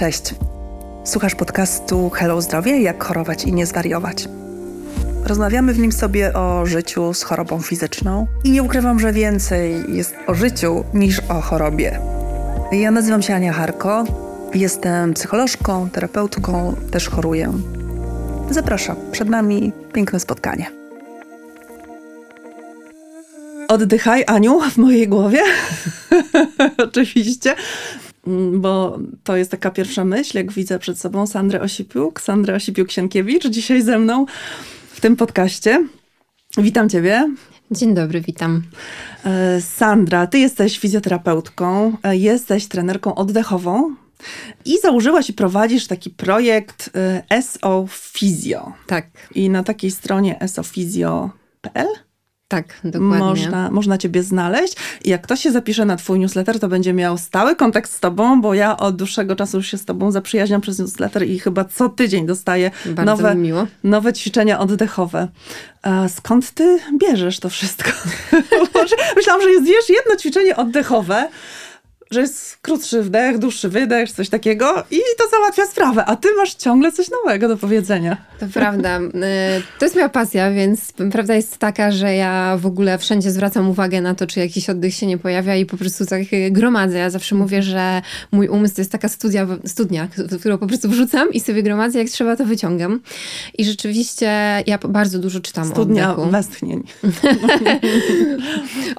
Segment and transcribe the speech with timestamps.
[0.00, 0.34] Cześć.
[1.04, 4.28] Słuchasz podcastu Hello Zdrowie, jak chorować i nie zwariować.
[5.24, 10.14] Rozmawiamy w nim sobie o życiu z chorobą fizyczną i nie ukrywam, że więcej jest
[10.26, 12.00] o życiu niż o chorobie.
[12.72, 14.04] Ja nazywam się Ania Harko,
[14.54, 17.52] jestem psycholożką, terapeutką, też choruję.
[18.50, 20.66] Zapraszam, przed nami piękne spotkanie.
[23.68, 25.42] Oddychaj, Aniu, w mojej głowie.
[26.88, 27.54] Oczywiście.
[28.52, 33.82] Bo to jest taka pierwsza myśl, jak widzę przed sobą Sandrę Osipiuk, Sandrę Osipiuk-Sienkiewicz, dzisiaj
[33.82, 34.26] ze mną
[34.92, 35.86] w tym podcaście.
[36.58, 37.34] Witam Ciebie.
[37.70, 38.62] Dzień dobry, witam.
[39.24, 43.94] E, Sandra, Ty jesteś fizjoterapeutką, e, jesteś trenerką oddechową
[44.64, 46.90] i założyłaś i prowadzisz taki projekt
[47.30, 48.72] e, SO Fizjo.
[48.86, 49.06] Tak.
[49.34, 51.88] I na takiej stronie sofizjo.pl
[52.50, 53.18] tak, dokładnie.
[53.18, 54.76] Można, można ciebie znaleźć.
[55.04, 58.40] I jak ktoś się zapisze na twój newsletter, to będzie miał stały kontakt z tobą,
[58.40, 61.88] bo ja od dłuższego czasu już się z tobą zaprzyjaźniam przez newsletter i chyba co
[61.88, 62.70] tydzień dostaję
[63.04, 63.36] nowe,
[63.84, 65.28] nowe ćwiczenia oddechowe.
[65.82, 67.90] A skąd ty bierzesz to wszystko?
[69.16, 71.28] Myślałam, że jest wiesz, jedno ćwiczenie oddechowe,
[72.10, 76.54] że jest krótszy wdech, dłuższy wydech, coś takiego i to załatwia sprawę, a ty masz
[76.54, 78.16] ciągle coś nowego do powiedzenia.
[78.40, 79.00] To prawda.
[79.00, 79.10] Y,
[79.78, 84.00] to jest moja pasja, więc prawda jest taka, że ja w ogóle wszędzie zwracam uwagę
[84.00, 86.98] na to, czy jakiś oddech się nie pojawia i po prostu tak gromadzę.
[86.98, 90.08] Ja zawsze mówię, że mój umysł to jest taka studia, studnia,
[90.40, 93.00] którą po prostu wrzucam i sobie gromadzę, jak trzeba to wyciągam.
[93.58, 94.26] I rzeczywiście
[94.66, 96.30] ja bardzo dużo czytam studnia o oddechu.
[96.30, 96.82] westchnień.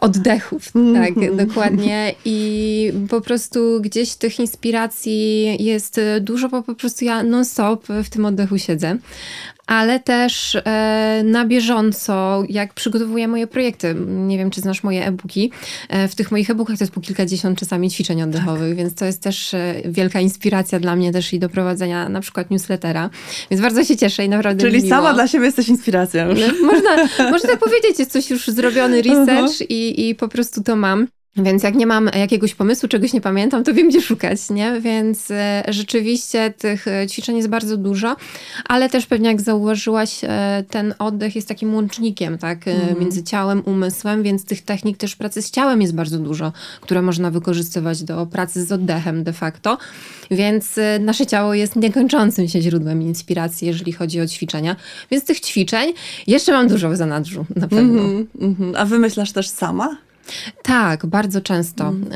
[0.02, 1.14] Oddechów, tak,
[1.48, 2.16] dokładnie.
[2.26, 8.26] I po prostu gdzieś tych inspiracji jest dużo, bo po prostu ja non-stop w tym
[8.26, 8.98] oddechu siedzę
[9.72, 13.96] ale też e, na bieżąco, jak przygotowuję moje projekty.
[14.08, 15.52] Nie wiem, czy znasz moje e-booki.
[15.90, 18.78] E, w tych moich e-bookach to jest po kilkadziesiąt czasami ćwiczeń oddechowych, tak.
[18.78, 22.52] więc to jest też e, wielka inspiracja dla mnie też i do prowadzenia na przykład
[22.52, 23.10] newslettera.
[23.52, 26.40] Więc bardzo się cieszę i naprawdę Czyli sama dla siebie jesteś inspiracją już.
[26.40, 26.90] No, można,
[27.32, 29.66] można tak powiedzieć, jest coś już zrobiony research uh -huh.
[29.70, 31.08] i, i po prostu to mam.
[31.38, 34.82] Więc jak nie mam jakiegoś pomysłu, czegoś nie pamiętam, to wiem, gdzie szukać, nie?
[34.82, 38.16] Więc e, rzeczywiście tych e, ćwiczeń jest bardzo dużo,
[38.66, 42.68] ale też pewnie jak zauważyłaś, e, ten oddech jest takim łącznikiem, tak?
[42.68, 43.00] Mm.
[43.00, 47.32] Między ciałem, umysłem, więc tych technik też pracy z ciałem jest bardzo dużo, które można
[47.32, 49.78] wykorzystywać do pracy z oddechem de facto.
[50.32, 54.76] Więc nasze ciało jest niekończącym się źródłem inspiracji, jeżeli chodzi o ćwiczenia.
[55.12, 55.94] Więc tych ćwiczeń
[56.28, 58.02] jeszcze mam dużo w zanadrzu, na pewno.
[58.02, 58.74] Mm -hmm.
[58.78, 59.98] A wymyślasz też sama?
[60.64, 61.88] Tak, bardzo często.
[61.88, 62.12] Mm.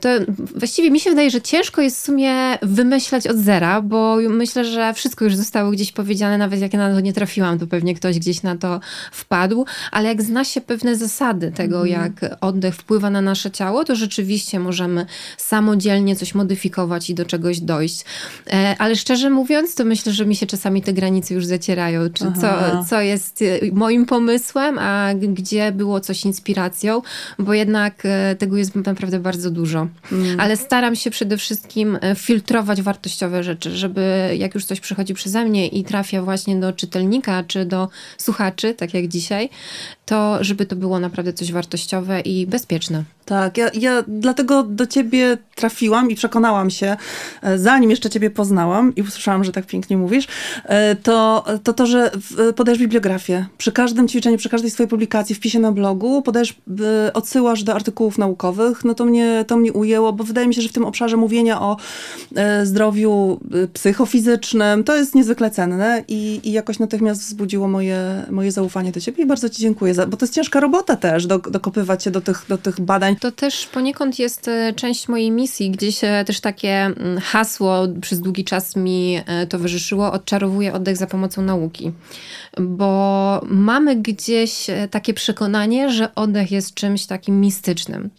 [0.00, 0.08] To
[0.56, 4.94] właściwie mi się wydaje, że ciężko jest w sumie wymyślać od zera, bo myślę, że
[4.94, 8.18] wszystko już zostało gdzieś powiedziane, nawet jak ja na to nie trafiłam, to pewnie ktoś
[8.18, 8.80] gdzieś na to
[9.12, 11.90] wpadł, ale jak zna się pewne zasady tego, mm.
[11.90, 17.60] jak oddech wpływa na nasze ciało, to rzeczywiście możemy samodzielnie coś modyfikować i do czegoś
[17.60, 18.04] dojść.
[18.52, 22.24] E, ale szczerze mówiąc, to myślę, że mi się czasami te granice już zacierają, czy
[22.40, 27.02] co, co jest moim pomysłem, a gdzie było coś inspiracją,
[27.38, 29.88] bo jednak e, tego jest naprawdę bardzo dużo.
[30.12, 30.40] Mm.
[30.40, 35.44] Ale staram się przede wszystkim e, filtrować wartościowe rzeczy, żeby jak już coś przychodzi przeze
[35.44, 37.88] mnie i trafia właśnie do czytelnika czy do
[38.18, 39.50] słuchaczy, tak jak dzisiaj,
[40.06, 43.04] to żeby to było naprawdę coś wartościowe i bezpieczne.
[43.28, 46.96] Tak, ja, ja dlatego do ciebie trafiłam i przekonałam się,
[47.42, 50.28] e, zanim jeszcze ciebie poznałam i usłyszałam, że tak pięknie mówisz,
[51.02, 52.10] to to, to że
[52.56, 53.46] podajesz bibliografię.
[53.58, 56.54] Przy każdym ćwiczeniu, przy każdej swojej publikacji, wpisie na blogu podajesz
[57.14, 60.62] odsyłki odsyłasz do artykułów naukowych, no to mnie, to mnie ujęło, bo wydaje mi się,
[60.62, 61.76] że w tym obszarze mówienia o
[62.36, 68.52] e, zdrowiu e, psychofizycznym to jest niezwykle cenne i, i jakoś natychmiast wzbudziło moje, moje
[68.52, 71.38] zaufanie do ciebie i bardzo ci dziękuję, za, bo to jest ciężka robota też, do,
[71.38, 73.16] dokopywać się do tych, do tych badań.
[73.20, 78.44] To też poniekąd jest e, część mojej misji, gdzieś też takie mm, hasło przez długi
[78.44, 81.92] czas mi towarzyszyło, odczarowuję oddech za pomocą nauki,
[82.60, 88.10] bo mamy gdzieś takie przekonanie, że oddech jest czymś takim mistycznym.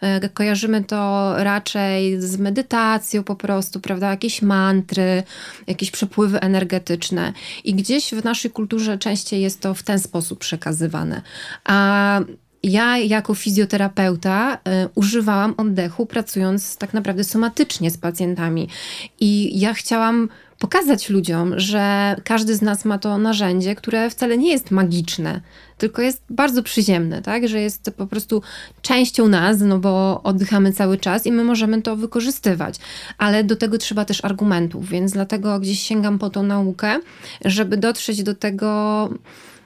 [0.00, 4.10] E, kojarzymy to raczej z medytacją po prostu, prawda?
[4.10, 5.22] Jakieś mantry,
[5.66, 7.32] jakieś przepływy energetyczne.
[7.64, 11.22] I gdzieś w naszej kulturze częściej jest to w ten sposób przekazywane.
[11.64, 12.20] A
[12.62, 14.58] ja jako fizjoterapeuta y,
[14.94, 18.68] używałam oddechu, pracując tak naprawdę somatycznie z pacjentami.
[19.20, 20.28] I ja chciałam
[20.58, 25.40] pokazać ludziom, że każdy z nas ma to narzędzie, które wcale nie jest magiczne,
[25.78, 27.48] tylko jest bardzo przyziemne, tak?
[27.48, 28.42] Że jest po prostu
[28.82, 32.74] częścią nas, no bo oddychamy cały czas i my możemy to wykorzystywać.
[33.18, 37.00] Ale do tego trzeba też argumentów, więc dlatego gdzieś sięgam po tą naukę,
[37.44, 39.08] żeby dotrzeć do tego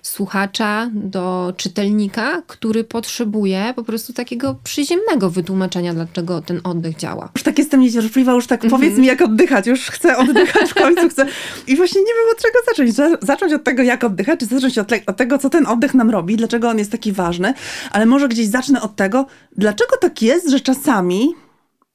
[0.03, 7.31] słuchacza, do czytelnika, który potrzebuje po prostu takiego przyziemnego wytłumaczenia, dlaczego ten oddech działa.
[7.35, 9.67] Już tak jestem niecierpliwa, już tak powiedz mi, jak oddychać.
[9.67, 11.27] Już chcę oddychać w końcu, chcę.
[11.67, 13.23] I właśnie nie wiem, od czego zacząć.
[13.23, 16.37] Zacząć od tego, jak oddychać, czy zacząć od, od tego, co ten oddech nam robi,
[16.37, 17.55] dlaczego on jest taki ważny,
[17.91, 19.27] ale może gdzieś zacznę od tego,
[19.57, 21.35] dlaczego tak jest, że czasami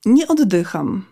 [0.06, 1.06] nie oddycham.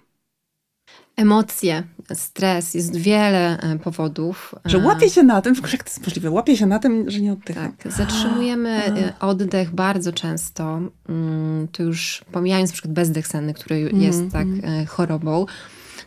[1.15, 1.83] Emocje,
[2.13, 4.55] stres, jest wiele e, powodów.
[4.65, 7.33] Że łapię się na tym, jak to jest możliwe, łapię się na tym, że nie
[7.33, 7.71] oddycham.
[7.71, 13.75] Tak, zatrzymujemy e, oddech bardzo często, mm, to już pomijając na przykład bezdech senny, który
[13.75, 14.85] mm, jest tak mm.
[14.85, 15.45] chorobą,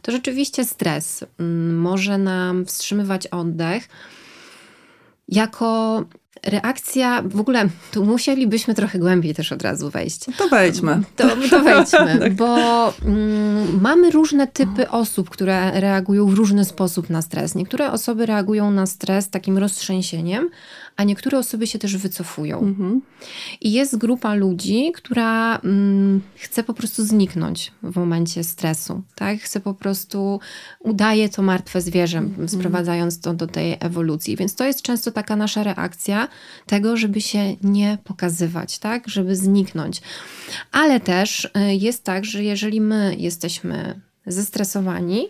[0.02, 3.88] to rzeczywiście stres mm, może nam wstrzymywać oddech
[5.28, 6.04] jako
[6.46, 10.24] reakcja, w ogóle tu musielibyśmy trochę głębiej też od razu wejść.
[10.38, 11.00] To wejdźmy.
[11.16, 12.34] To, to wejdźmy, tak.
[12.34, 12.56] bo
[13.04, 17.54] mm, mamy różne typy osób, które reagują w różny sposób na stres.
[17.54, 20.48] Niektóre osoby reagują na stres takim roztrzęsieniem,
[20.98, 22.58] a niektóre osoby się też wycofują.
[22.60, 23.00] Mhm.
[23.60, 29.02] I jest grupa ludzi, która mm, chce po prostu zniknąć w momencie stresu.
[29.14, 29.38] Tak?
[29.38, 30.40] Chce po prostu,
[30.80, 32.48] udaje to martwe zwierzę, mhm.
[32.48, 34.36] sprowadzając to do tej ewolucji.
[34.36, 36.28] Więc to jest często taka nasza reakcja
[36.66, 39.08] tego, żeby się nie pokazywać, tak?
[39.08, 40.00] żeby zniknąć.
[40.72, 45.26] Ale też y, jest tak, że jeżeli my jesteśmy zestresowani,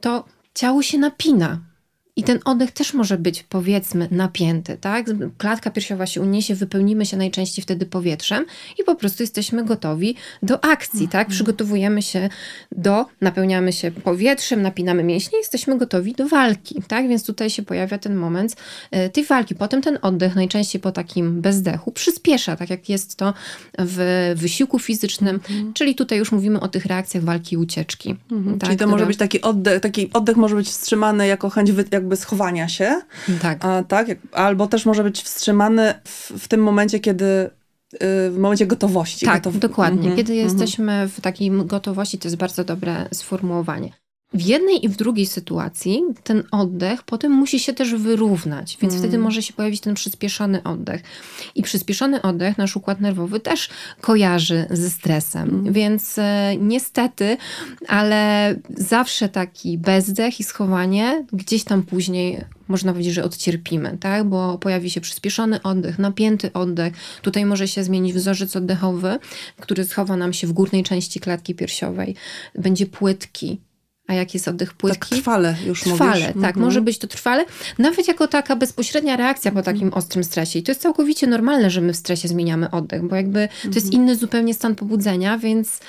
[0.00, 0.24] to
[0.54, 1.73] ciało się napina
[2.16, 5.06] i ten oddech też może być, powiedzmy, napięty, tak?
[5.38, 8.44] Klatka piersiowa się uniesie, wypełnimy się najczęściej wtedy powietrzem
[8.78, 11.20] i po prostu jesteśmy gotowi do akcji, tak?
[11.20, 11.30] mhm.
[11.30, 12.28] Przygotowujemy się
[12.72, 17.08] do, napełniamy się powietrzem, napinamy mięśnie jesteśmy gotowi do walki, tak?
[17.08, 18.56] Więc tutaj się pojawia ten moment
[18.90, 19.54] e, tej walki.
[19.54, 23.34] Potem ten oddech, najczęściej po takim bezdechu, przyspiesza, tak jak jest to
[23.78, 25.72] w wysiłku fizycznym, mhm.
[25.72, 28.16] czyli tutaj już mówimy o tych reakcjach walki i ucieczki.
[28.32, 28.58] Mhm.
[28.58, 28.68] Tak?
[28.68, 32.16] Czyli to może być taki oddech, taki oddech może być wstrzymany jako chęć, jak jakby
[32.16, 33.00] schowania się.
[33.42, 33.64] Tak.
[33.64, 34.08] A, tak?
[34.32, 37.50] Albo też może być wstrzymany w, w tym momencie, kiedy y,
[38.30, 39.26] w momencie gotowości.
[39.26, 39.60] Tak, gotow...
[39.60, 40.10] dokładnie.
[40.10, 40.52] -hmm, Kiedy mm -hmm.
[40.52, 43.92] jesteśmy w takiej gotowości, to jest bardzo dobre sformułowanie.
[44.34, 49.02] W jednej i w drugiej sytuacji ten oddech potem musi się też wyrównać, więc mm.
[49.02, 51.02] wtedy może się pojawić ten przyspieszony oddech.
[51.54, 53.68] I przyspieszony oddech nasz układ nerwowy też
[54.00, 55.72] kojarzy ze stresem, mm.
[55.72, 57.36] więc e, niestety,
[57.88, 64.24] ale zawsze taki bezdech i schowanie gdzieś tam później można powiedzieć, że odcierpimy, tak?
[64.24, 66.94] bo pojawi się przyspieszony oddech, napięty oddech.
[67.22, 69.18] Tutaj może się zmienić wzorzec oddechowy,
[69.60, 72.14] który schowa nam się w górnej części klatki piersiowej.
[72.54, 73.60] Będzie płytki,
[74.06, 75.00] a jak jest oddech płytki?
[75.00, 76.26] Tak trwale już Trwale, mówisz.
[76.26, 76.36] tak.
[76.36, 76.60] Mhm.
[76.60, 77.44] Może być to trwale.
[77.78, 80.04] Nawet jako taka bezpośrednia reakcja po takim mhm.
[80.04, 80.58] ostrym stresie.
[80.58, 83.72] I to jest całkowicie normalne, że my w stresie zmieniamy oddech, bo jakby mhm.
[83.72, 84.02] to jest mhm.
[84.02, 85.80] inny zupełnie stan pobudzenia, więc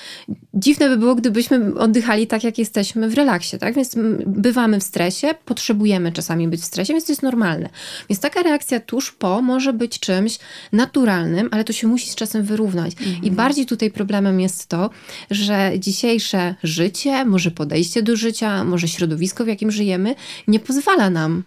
[0.54, 3.76] dziwne by było, gdybyśmy oddychali tak, jak jesteśmy w relaksie, tak?
[3.76, 3.96] Więc
[4.26, 7.70] bywamy w stresie, potrzebujemy czasami być w stresie, więc to jest normalne.
[8.10, 10.40] Więc taka reakcja tuż po może być czymś
[10.72, 12.94] naturalnym, ale to się musi z czasem wyrównać.
[13.00, 13.24] Mhm.
[13.24, 14.90] I bardziej tutaj problemem jest to,
[15.32, 20.16] że dzisiejsze życie, może podejście do życia, może środowisko, w jakim żyjemy,
[20.48, 21.44] nie pozwala nam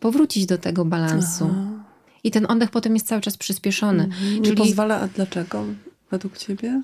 [0.00, 1.50] powrócić do tego balansu.
[1.50, 1.84] Aha.
[2.24, 4.04] I ten oddech potem jest cały czas przyspieszony.
[4.04, 4.34] Mhm.
[4.34, 4.56] Nie Czyli...
[4.56, 5.64] pozwala, a dlaczego
[6.10, 6.82] według ciebie?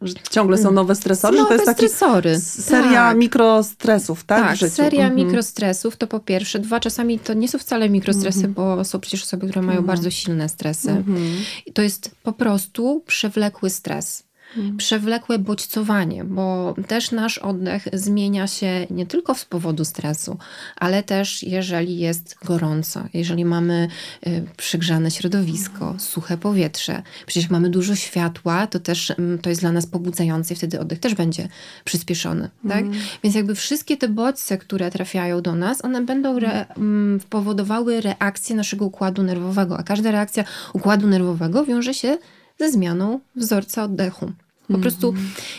[0.00, 1.36] Że ciągle są nowe stresory?
[1.36, 2.40] Nowe że to jest taki stresory.
[2.40, 3.16] seria tak.
[3.16, 4.58] mikrostresów, tak?
[4.58, 5.26] Tak, seria mhm.
[5.26, 6.58] mikrostresów to po pierwsze.
[6.58, 8.54] Dwa, czasami to nie są wcale mikrostresy, mhm.
[8.54, 9.86] bo są przecież osoby, które mają mhm.
[9.86, 10.90] bardzo silne stresy.
[10.90, 11.36] Mhm.
[11.66, 14.27] I to jest po prostu przewlekły stres.
[14.56, 14.76] Mhm.
[14.76, 20.38] przewlekłe bodźcowanie, bo też nasz oddech zmienia się nie tylko z powodu stresu,
[20.76, 23.88] ale też jeżeli jest gorąco, jeżeli mamy
[24.26, 26.00] y, przygrzane środowisko, mhm.
[26.00, 30.56] suche powietrze, przecież mamy dużo światła, to też mm, to jest dla nas pobudzające i
[30.56, 31.48] wtedy oddech też będzie
[31.84, 32.50] przyspieszony.
[32.68, 32.80] Tak?
[32.80, 32.98] Mm.
[33.22, 38.56] Więc jakby wszystkie te bodźce, które trafiają do nas, one będą re, mm, powodowały reakcję
[38.56, 42.18] naszego układu nerwowego, a każda reakcja układu nerwowego wiąże się
[42.58, 44.32] ze zmianą wzorca oddechu.
[44.68, 44.82] Po mm -hmm.
[44.82, 45.14] prostu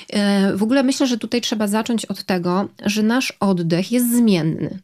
[0.09, 4.79] e, w ogóle myślę, że tutaj trzeba zacząć od tego, że nasz oddech jest zmienny.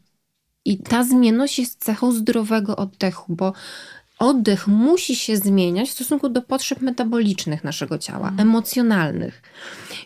[0.64, 3.52] I ta zmienność jest cechą zdrowego oddechu, bo
[4.18, 8.40] oddech musi się zmieniać w stosunku do potrzeb metabolicznych naszego ciała, mm.
[8.40, 9.42] emocjonalnych.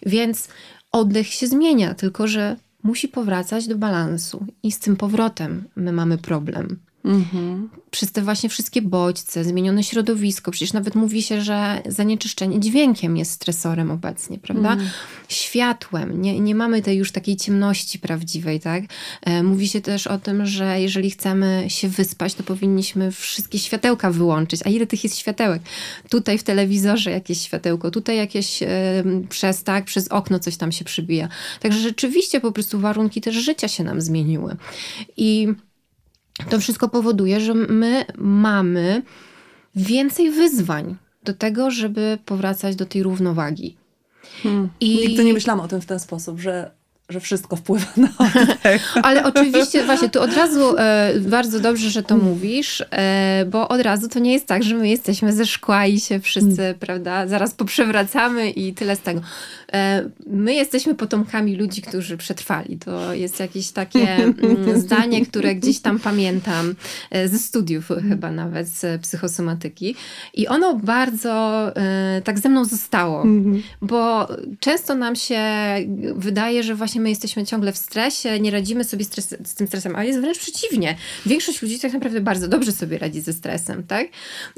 [0.06, 0.48] Więc
[0.92, 4.46] oddech się zmienia, tylko że musi powracać do balansu.
[4.62, 6.78] I z tym powrotem my mamy problem.
[7.04, 7.70] Mhm.
[7.90, 10.50] Przez te właśnie wszystkie bodźce, zmienione środowisko.
[10.50, 14.72] Przecież nawet mówi się, że zanieczyszczenie dźwiękiem jest stresorem obecnie, prawda?
[14.72, 14.90] Mhm.
[15.28, 16.22] Światłem.
[16.22, 18.84] Nie, nie mamy tej już takiej ciemności prawdziwej, tak?
[19.22, 24.10] E, mówi się też o tym, że jeżeli chcemy się wyspać, to powinniśmy wszystkie światełka
[24.10, 24.60] wyłączyć.
[24.64, 25.62] A ile tych jest światełek?
[26.08, 28.68] Tutaj w telewizorze jakieś światełko, tutaj jakieś e,
[29.28, 31.28] przez, tak, przez okno coś tam się przybija.
[31.60, 34.56] Także rzeczywiście po prostu warunki też życia się nam zmieniły.
[35.16, 35.48] I
[36.48, 39.02] to wszystko powoduje, że my mamy
[39.76, 43.76] więcej wyzwań do tego, żeby powracać do tej równowagi.
[44.42, 44.68] Hmm.
[44.80, 44.96] I...
[44.96, 46.70] Nigdy nie myślałam o tym w ten sposób, że
[47.10, 48.94] że wszystko wpływa na oddech.
[49.02, 53.80] Ale oczywiście, właśnie, tu od razu e, bardzo dobrze, że to mówisz, e, bo od
[53.80, 56.74] razu to nie jest tak, że my jesteśmy ze szkła i się wszyscy, mm.
[56.74, 59.20] prawda, zaraz poprzewracamy i tyle z tego.
[59.72, 62.78] E, my jesteśmy potomkami ludzi, którzy przetrwali.
[62.78, 64.34] To jest jakieś takie mm,
[64.80, 66.74] zdanie, które gdzieś tam pamiętam
[67.10, 69.94] e, ze studiów chyba nawet z psychosomatyki
[70.34, 73.62] i ono bardzo e, tak ze mną zostało, mhm.
[73.82, 74.28] bo
[74.60, 75.40] często nam się
[76.14, 79.96] wydaje, że właśnie my jesteśmy ciągle w stresie, nie radzimy sobie stres, z tym stresem,
[79.96, 80.96] a jest wręcz przeciwnie.
[81.26, 84.08] Większość ludzi tak naprawdę bardzo dobrze sobie radzi ze stresem, tak?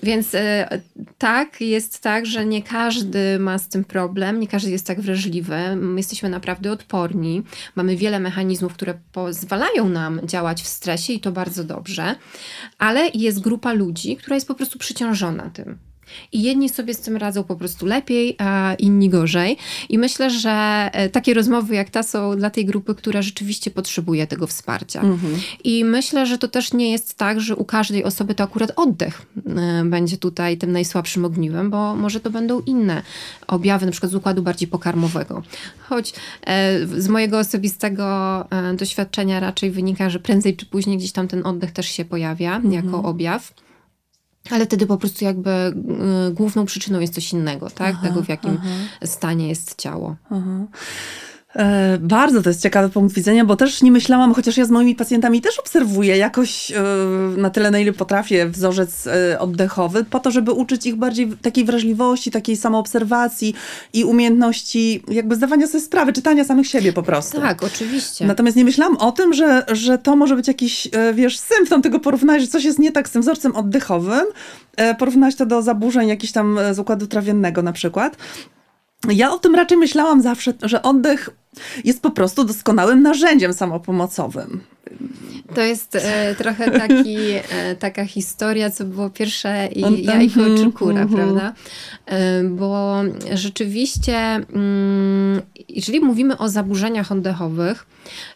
[0.02, 0.80] Więc e,
[1.18, 5.76] tak, jest tak, że nie każdy ma z tym problem, nie każdy jest tak wrażliwy.
[5.76, 7.42] My jesteśmy naprawdę odporni.
[7.75, 12.14] Mamy wiele mechanizmów, które pozwalają nam działać w stresie i to bardzo dobrze,
[12.78, 15.91] ale jest grupa ludzi, która jest po prostu przyciążona tym.
[16.33, 19.57] I jedni sobie z tym radzą po prostu lepiej, a inni gorzej.
[19.88, 20.50] I myślę, że
[20.92, 25.00] e, takie rozmowy jak ta są dla tej grupy, która rzeczywiście potrzebuje tego wsparcia.
[25.00, 25.35] Mhm.
[25.64, 29.23] I myślę, że to też nie jest tak, że u każdej osoby to akurat oddech
[29.47, 33.02] e, będzie tutaj tym najsłabszym ogniwem, bo może to będą inne
[33.47, 35.42] objawy, na przykład z układu bardziej pokarmowego.
[35.88, 36.12] Choć
[36.47, 38.02] e, z mojego osobistego
[38.76, 42.75] doświadczenia raczej wynika, że prędzej czy później gdzieś tam ten oddech też się pojawia mhm.
[42.75, 43.52] jako objaw.
[44.50, 45.50] Ale wtedy po prostu jakby
[46.30, 47.94] y, główną przyczyną jest coś innego, tak?
[47.99, 48.68] Aha, Tego, w jakim aha.
[49.04, 50.16] stanie jest ciało.
[50.30, 50.66] Aha.
[51.56, 54.94] E, bardzo to jest ciekawy punkt widzenia, bo też nie myślałam, chociaż ja z moimi
[54.94, 56.82] pacjentami też obserwuję jakoś e,
[57.37, 61.64] na tyle, na ile potrafię, wzorzec e, oddechowy, po to, żeby uczyć ich bardziej takiej
[61.64, 63.54] wrażliwości, takiej samoobserwacji
[63.92, 67.40] i umiejętności jakby zdawania sobie sprawy, czytania samych siebie po prostu.
[67.40, 68.26] Tak, oczywiście.
[68.26, 72.40] Natomiast nie myślałam o tym, że, że to może być jakiś, wiesz, symptom tego porównania,
[72.40, 74.25] że coś jest nie tak z tym wzorcem oddechowym,
[74.99, 78.16] porównać to do zaburzeń jakichś tam z układu trawiennego na przykład.
[79.11, 81.30] Ja o tym raczej myślałam zawsze, że oddech
[81.85, 84.61] jest po prostu doskonałym narzędziem samopomocowym.
[85.54, 87.16] To jest e, trochę taki,
[87.50, 91.52] e, taka historia, co było pierwsze i, jajko czy kura, prawda?
[92.06, 93.00] E, bo
[93.35, 97.87] rzeczywiście, mm, jeżeli mówimy o zaburzeniach oddechowych,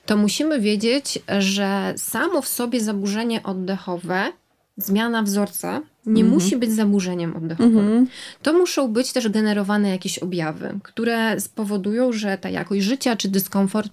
[0.06, 4.32] to musimy wiedzieć, że samo w sobie zaburzenie oddechowe
[4.76, 6.34] zmiana wzorca nie mhm.
[6.34, 7.78] musi być zaburzeniem oddechowym.
[7.78, 8.06] Mhm.
[8.42, 13.92] To muszą być też generowane jakieś objawy, które spowodują, że ta jakość życia czy dyskomfort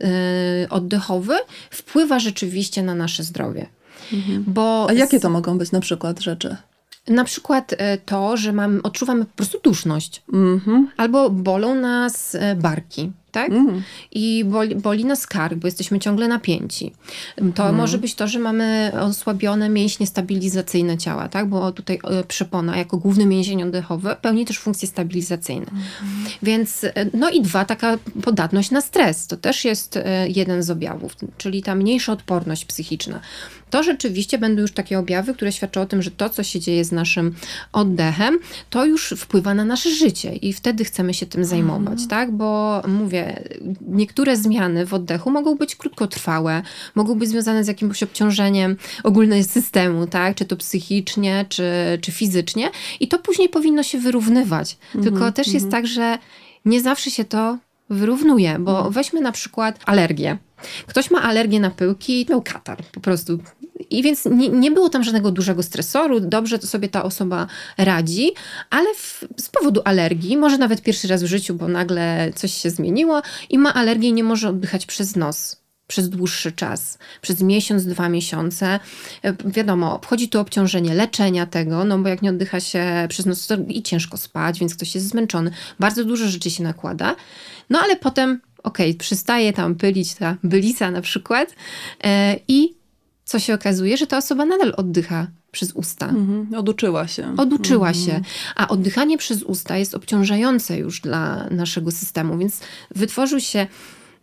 [0.00, 0.06] yy,
[0.70, 1.34] oddechowy
[1.70, 3.66] wpływa rzeczywiście na nasze zdrowie.
[4.12, 4.44] Mhm.
[4.46, 6.56] Bo A jakie to mogą być na przykład rzeczy?
[7.08, 10.22] Na przykład y, to, że mam, odczuwamy po prostu duszność.
[10.32, 10.88] Mhm.
[10.96, 13.50] Albo bolą nas y, barki tak?
[13.50, 13.82] Mm.
[14.12, 16.92] I boli, boli nas kark, bo jesteśmy ciągle napięci.
[17.54, 17.76] To mm.
[17.76, 21.48] może być to, że mamy osłabione mięśnie stabilizacyjne ciała, tak?
[21.48, 25.66] Bo tutaj e, przepona jako główny mięsień oddechowy pełni też funkcje stabilizacyjne.
[25.70, 25.84] Mm.
[26.42, 29.26] Więc, e, no i dwa, taka podatność na stres.
[29.26, 33.20] To też jest e, jeden z objawów, czyli ta mniejsza odporność psychiczna
[33.70, 36.84] to rzeczywiście będą już takie objawy, które świadczą o tym, że to, co się dzieje
[36.84, 37.34] z naszym
[37.72, 38.38] oddechem,
[38.70, 42.08] to już wpływa na nasze życie i wtedy chcemy się tym zajmować, mhm.
[42.08, 42.32] tak?
[42.32, 43.42] Bo mówię,
[43.80, 46.62] niektóre zmiany w oddechu mogą być krótkotrwałe,
[46.94, 50.36] mogą być związane z jakimś obciążeniem ogólnego systemu, tak?
[50.36, 51.64] Czy to psychicznie, czy,
[52.00, 54.76] czy fizycznie i to później powinno się wyrównywać.
[54.92, 55.82] Tylko mhm, też jest mhm.
[55.82, 56.18] tak, że
[56.64, 57.58] nie zawsze się to
[57.90, 58.92] wyrównuje, bo mhm.
[58.92, 60.38] weźmy na przykład alergię.
[60.86, 63.38] Ktoś ma alergię na pyłki, miał katar po prostu.
[63.90, 67.46] I więc nie, nie było tam żadnego dużego stresoru, dobrze to sobie ta osoba
[67.78, 68.32] radzi,
[68.70, 72.70] ale w, z powodu alergii, może nawet pierwszy raz w życiu, bo nagle coś się
[72.70, 77.84] zmieniło i ma alergię i nie może oddychać przez nos przez dłuższy czas, przez miesiąc,
[77.84, 78.80] dwa miesiące.
[79.44, 83.56] Wiadomo, wchodzi tu obciążenie leczenia tego, no bo jak nie oddycha się przez noc, to
[83.68, 85.50] i ciężko spać, więc ktoś jest zmęczony.
[85.80, 87.16] Bardzo dużo rzeczy się nakłada.
[87.70, 91.50] No ale potem, okej, okay, przestaje tam pylić ta bylica na przykład
[92.04, 92.10] yy,
[92.48, 92.74] i
[93.24, 96.08] co się okazuje, że ta osoba nadal oddycha przez usta.
[96.08, 97.34] Mhm, oduczyła się.
[97.36, 98.06] Oduczyła mhm.
[98.06, 98.20] się.
[98.56, 102.60] A oddychanie przez usta jest obciążające już dla naszego systemu, więc
[102.94, 103.66] wytworzył się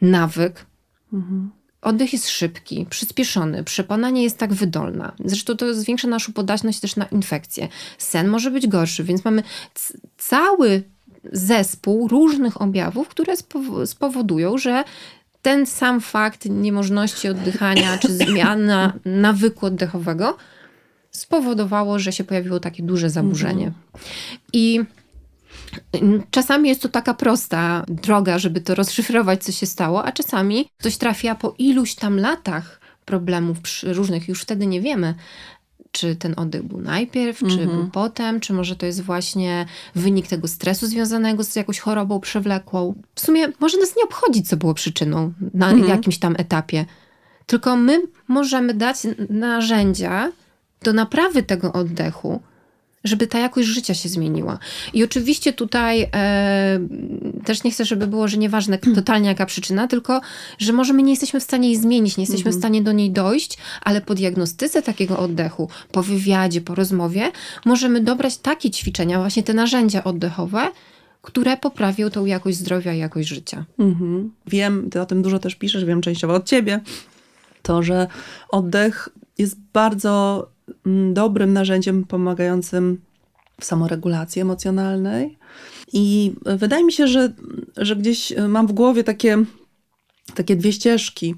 [0.02, 0.66] nawyk.
[1.14, 1.52] Mhm.
[1.82, 5.12] Oddech jest szybki, przyspieszony, przepona nie jest tak wydolna.
[5.26, 7.68] Zresztą to zwiększa naszą podatność też na infekcje.
[7.98, 9.44] Sen może być gorszy, więc mamy
[10.18, 10.84] cały
[11.32, 13.34] zespół różnych objawów, które
[13.86, 14.84] spowodują, że
[15.42, 20.38] ten sam fakt niemożności oddychania czy zmiana nawyku oddechowego
[21.12, 23.66] spowodowało, że się pojawiło takie duże zaburzenie.
[23.66, 23.84] Mhm.
[24.54, 24.80] I
[26.32, 30.98] Czasami jest to taka prosta droga, żeby to rozszyfrować, co się stało, a czasami ktoś
[30.98, 35.16] trafia po iluś tam latach problemów różnych, już wtedy nie wiemy,
[35.92, 37.70] czy ten oddech był najpierw, czy Mhm.
[37.70, 42.94] był potem, czy może to jest właśnie wynik tego stresu związanego z jakąś chorobą przewlekłą.
[43.16, 45.90] W sumie może nas nie obchodzić, co było przyczyną na Mhm.
[45.90, 46.86] jakimś tam etapie.
[47.46, 48.98] Tylko my możemy dać
[49.30, 50.32] narzędzia
[50.84, 52.42] do naprawy tego oddechu,
[53.04, 54.60] żeby ta jakość życia się zmieniła.
[54.94, 56.80] I oczywiście tutaj e,
[57.46, 60.22] też nie chcę, żeby było, że nieważne totalnie jaka przyczyna, tylko
[60.58, 63.12] że może my nie jesteśmy w stanie jej zmienić, nie jesteśmy w stanie do niej
[63.12, 67.32] dojść, ale po diagnostyce takiego oddechu, po wywiadzie, po rozmowie,
[67.66, 70.72] możemy dobrać takie ćwiczenia, właśnie te narzędzia oddechowe,
[71.22, 73.66] które poprawią tą jakość zdrowia i jakość życia.
[73.80, 74.32] Mhm.
[74.48, 76.80] Wiem, ty o tym dużo też piszesz, wiem częściowo od ciebie,
[77.62, 78.08] to, że
[78.50, 80.61] oddech jest bardzo mm,
[81.14, 83.02] dobrym narzędziem pomagającym
[83.62, 85.38] w samoregulacji emocjonalnej.
[85.94, 87.34] I wydaje mi się, że,
[87.78, 89.38] że gdzieś mam w głowie takie,
[90.36, 91.36] takie dwie ścieżki,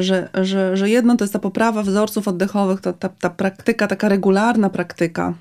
[0.00, 4.08] że, że, że jedno to jest ta poprawa wzorców oddechowych, to ta, ta praktyka, taka
[4.08, 5.34] regularna praktyka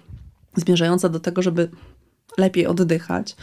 [0.56, 1.70] zmierzająca do tego, żeby
[2.38, 3.36] lepiej oddychać.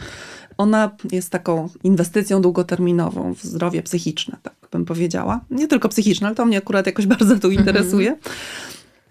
[0.57, 5.45] Ona jest taką inwestycją długoterminową w zdrowie psychiczne, tak bym powiedziała.
[5.51, 8.17] Nie tylko psychiczne, ale to mnie akurat jakoś bardzo tu interesuje.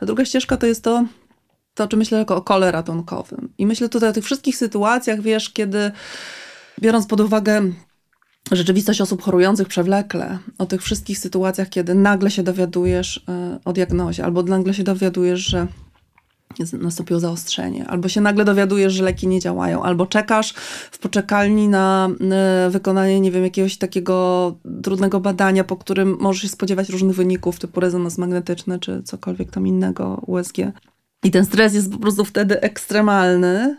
[0.00, 1.04] A druga ścieżka to jest to,
[1.74, 3.52] to o czym myślę jako o kole ratunkowym.
[3.58, 5.90] I myślę tutaj o tych wszystkich sytuacjach, wiesz, kiedy
[6.80, 7.72] biorąc pod uwagę
[8.52, 13.22] rzeczywistość osób chorujących przewlekle, o tych wszystkich sytuacjach, kiedy nagle się dowiadujesz y,
[13.64, 15.66] o diagnozie, albo nagle się dowiadujesz, że
[16.72, 20.52] nastąpiło zaostrzenie, albo się nagle dowiadujesz, że leki nie działają, albo czekasz
[20.90, 22.08] w poczekalni na
[22.66, 27.58] y, wykonanie, nie wiem, jakiegoś takiego trudnego badania, po którym możesz się spodziewać różnych wyników,
[27.58, 30.56] typu rezonans magnetyczny, czy cokolwiek tam innego, USG.
[31.24, 33.76] I ten stres jest po prostu wtedy ekstremalny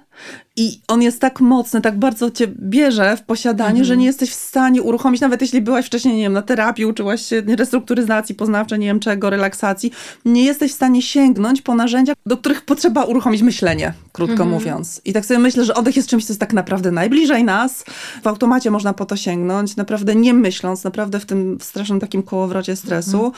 [0.56, 4.34] i on jest tak mocny, tak bardzo cię bierze w posiadanie, że nie jesteś w
[4.34, 8.88] stanie uruchomić, nawet jeśli byłaś wcześniej, nie wiem, na terapii, uczyłaś się restrukturyzacji poznawczej, nie
[8.88, 9.92] wiem czego, relaksacji,
[10.26, 15.02] nie jesteś w stanie sięgnąć po narzędzia, do których potrzeba uruchomić myślenie, krótko mówiąc.
[15.06, 17.84] I tak sobie myślę, że oddech jest czymś, co jest tak naprawdę najbliżej nas.
[18.24, 22.76] W automacie można po to sięgnąć, naprawdę nie myśląc, naprawdę w tym strasznym takim kołowrocie
[22.76, 23.34] stresu.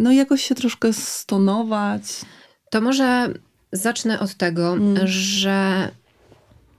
[0.00, 2.24] No i jakoś się troszkę stonować.
[2.70, 3.34] To może
[3.72, 5.88] zacznę od tego, że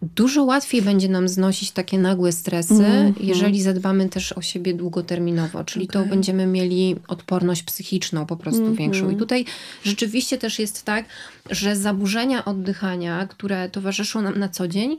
[0.02, 3.14] dużo łatwiej będzie nam znosić takie nagłe stresy, Mhm.
[3.20, 6.10] jeżeli zadbamy też o siebie długoterminowo, czyli to Okej.
[6.10, 8.78] będziemy mieli odporność psychiczną po prostu Mhm.
[8.78, 9.10] większą.
[9.10, 9.46] I tutaj
[9.84, 11.06] rzeczywiście też jest tak,
[11.50, 14.98] że zaburzenia oddychania, które towarzyszą nam na co dzień,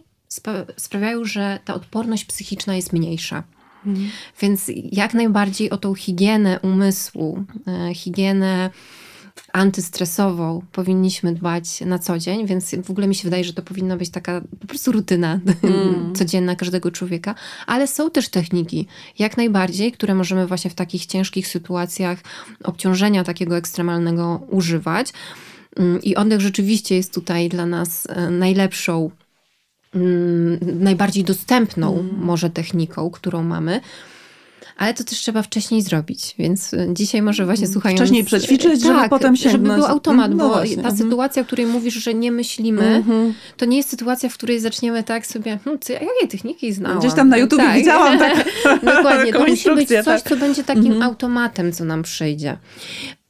[0.76, 3.42] sprawiają, że ta odporność psychiczna jest mniejsza.
[4.40, 7.44] Więc jak najbardziej o tą higienę umysłu,
[7.90, 8.70] e, higienę
[9.53, 13.97] antystresową powinniśmy dbać na co dzień, więc w ogóle mi się wydaje, że to powinna
[13.97, 15.40] być taka po prostu rutyna
[16.19, 17.35] codzienna każdego człowieka,
[17.66, 18.87] ale są też techniki,
[19.19, 22.19] jak najbardziej, które możemy właśnie w takich ciężkich sytuacjach
[22.64, 25.12] obciążenia takiego ekstremalnego używać.
[25.77, 29.11] Mm, I oddech rzeczywiście jest tutaj dla nas e, najlepszą,
[29.95, 33.81] mm, najbardziej dostępną może techniką, którą mamy.
[34.81, 38.01] Ale to też trzeba wcześniej zrobić, więc y, dzisiaj może właśnie słuchając...
[38.01, 39.81] Wcześniej przećwiczyć, żeby potem żeby sięgnąć.
[39.81, 40.97] był automat, No bo właśnie, ta mhm.
[40.97, 43.35] sytuacja, o której mówisz, że nie myślimy, Mhm.
[43.57, 46.99] to nie jest sytuacja, w której zaczniemy tak sobie, hm, co, jakie techniki znałam?
[46.99, 47.77] Gdzieś tam na YouTubie Tak.
[47.81, 48.45] widziałam tak,
[48.83, 50.23] Dokładnie, to musi być coś, tak.
[50.23, 52.57] co będzie takim automatem, co nam przyjdzie.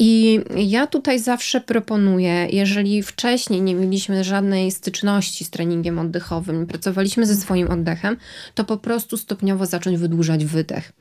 [0.03, 7.27] I ja tutaj zawsze proponuję, jeżeli wcześniej nie mieliśmy żadnej styczności z treningiem oddechowym, pracowaliśmy
[7.27, 8.17] ze swoim oddechem,
[8.55, 10.93] to po prostu stopniowo zacząć wydłużać wydech.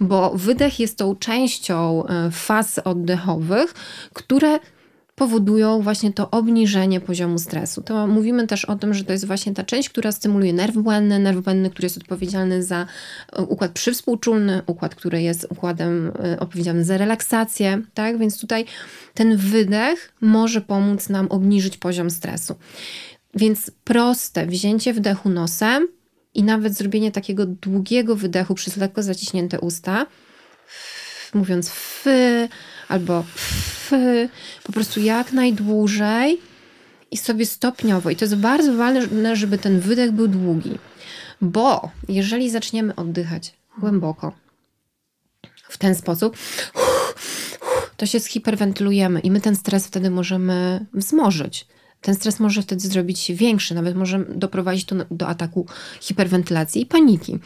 [0.00, 3.74] Bo wydech jest tą częścią e, faz oddechowych,
[4.12, 4.58] które
[5.16, 7.82] powodują właśnie to obniżenie poziomu stresu.
[7.82, 11.18] To mówimy też o tym, że to jest właśnie ta część, która stymuluje nerw błędny,
[11.18, 12.86] nerw błędny, który jest odpowiedzialny za
[13.32, 18.18] e, układ przywspółczulny, układ, który jest układem e, odpowiedzialnym za relaksację, tak?
[18.18, 18.64] Więc tutaj
[19.14, 22.54] ten wydech może pomóc nam obniżyć poziom stresu.
[23.34, 25.88] Więc proste wzięcie wdechu nosem
[26.34, 30.06] i nawet zrobienie takiego długiego wydechu przez lekko zaciśnięte usta,
[31.36, 32.48] mówiąc fy
[32.88, 34.28] albo fy,
[34.64, 36.38] po prostu jak najdłużej
[37.10, 38.10] i sobie stopniowo.
[38.10, 40.78] I to jest bardzo ważne, żeby ten wydech był długi,
[41.40, 44.32] bo jeżeli zaczniemy oddychać głęboko
[45.68, 46.36] w ten sposób,
[47.96, 51.66] to się zhiperwentylujemy i my ten stres wtedy możemy wzmożyć.
[52.00, 55.66] Ten stres może wtedy zrobić się większy, nawet może doprowadzić to do ataku
[56.00, 57.38] hiperwentylacji i paniki.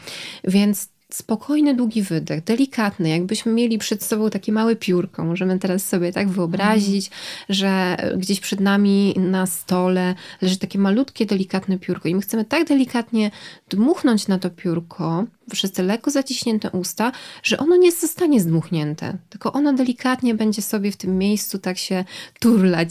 [0.43, 5.23] Więc spokojny, długi wydech, delikatny, jakbyśmy mieli przed sobą takie małe piórko.
[5.23, 7.11] Możemy teraz sobie tak wyobrazić,
[7.49, 12.67] że gdzieś przed nami na stole leży takie malutkie, delikatne piórko i my chcemy tak
[12.67, 13.31] delikatnie
[13.69, 17.11] dmuchnąć na to piórko przez te lekko zaciśnięte usta,
[17.43, 22.05] że ono nie zostanie zdmuchnięte, tylko ono delikatnie będzie sobie w tym miejscu tak się
[22.39, 22.89] turlać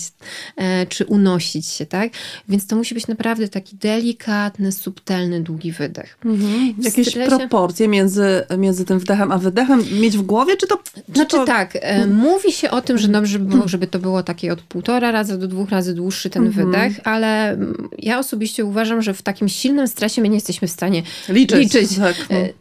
[0.57, 2.13] e, czy unosić się, tak?
[2.49, 6.19] Więc to musi być naprawdę taki delikatny, subtelny, długi wydech.
[6.25, 6.75] Mhm.
[6.83, 7.37] Jakieś stresie...
[7.37, 10.77] proporcje między, między tym wdechem a wydechem mieć w głowie, czy to...
[10.95, 11.45] Czy znaczy to...
[11.45, 14.61] tak, e, mówi się o tym, że dobrze by było, żeby to było takie od
[14.61, 16.67] półtora razy do dwóch razy dłuższy ten mhm.
[16.67, 17.59] wydech, ale
[17.99, 21.59] ja osobiście uważam, że w takim silnym stresie my nie jesteśmy w stanie liczyć.
[21.59, 21.97] liczyć.
[21.99, 22.17] Tak.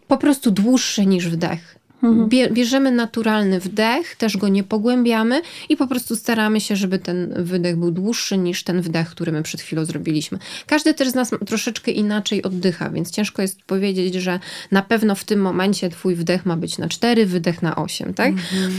[0.07, 1.78] Po prostu dłuższy niż wdech.
[2.03, 2.53] Mhm.
[2.53, 7.77] Bierzemy naturalny wdech, też go nie pogłębiamy i po prostu staramy się, żeby ten wydech
[7.77, 10.39] był dłuższy niż ten wdech, który my przed chwilą zrobiliśmy.
[10.65, 14.39] Każdy też z nas troszeczkę inaczej oddycha, więc ciężko jest powiedzieć, że
[14.71, 18.29] na pewno w tym momencie twój wdech ma być na 4, wydech na 8, tak?
[18.29, 18.71] Mhm.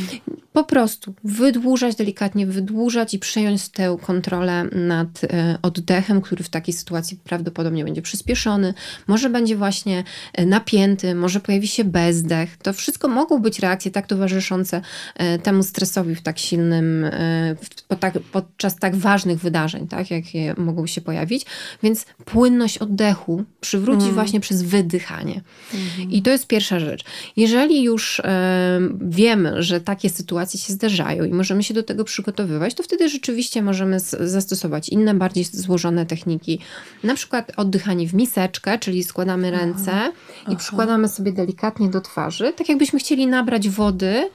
[0.53, 6.75] Po prostu wydłużać, delikatnie wydłużać i przejąć tę kontrolę nad e, oddechem, który w takiej
[6.75, 8.75] sytuacji prawdopodobnie będzie przyspieszony,
[9.07, 12.57] może będzie właśnie e, napięty, może pojawi się bezdech.
[12.57, 14.81] To wszystko mogą być reakcje tak towarzyszące
[15.15, 17.57] e, temu stresowi w tak silnym, e,
[18.01, 21.47] tak, podczas tak ważnych wydarzeń, tak, jakie mogą się pojawić.
[21.83, 24.15] Więc płynność oddechu przywróci mm.
[24.15, 25.41] właśnie przez wydychanie.
[25.75, 26.11] Mm.
[26.11, 27.05] I to jest pierwsza rzecz.
[27.37, 32.75] Jeżeli już e, wiemy, że takie sytuacje się zdarzają i możemy się do tego przygotowywać,
[32.75, 36.59] to wtedy rzeczywiście możemy zastosować inne, bardziej złożone techniki.
[37.05, 40.13] Na przykład oddychanie w miseczkę, czyli składamy ręce Aha.
[40.49, 44.31] i przykładamy sobie delikatnie do twarzy, tak jakbyśmy chcieli nabrać wody,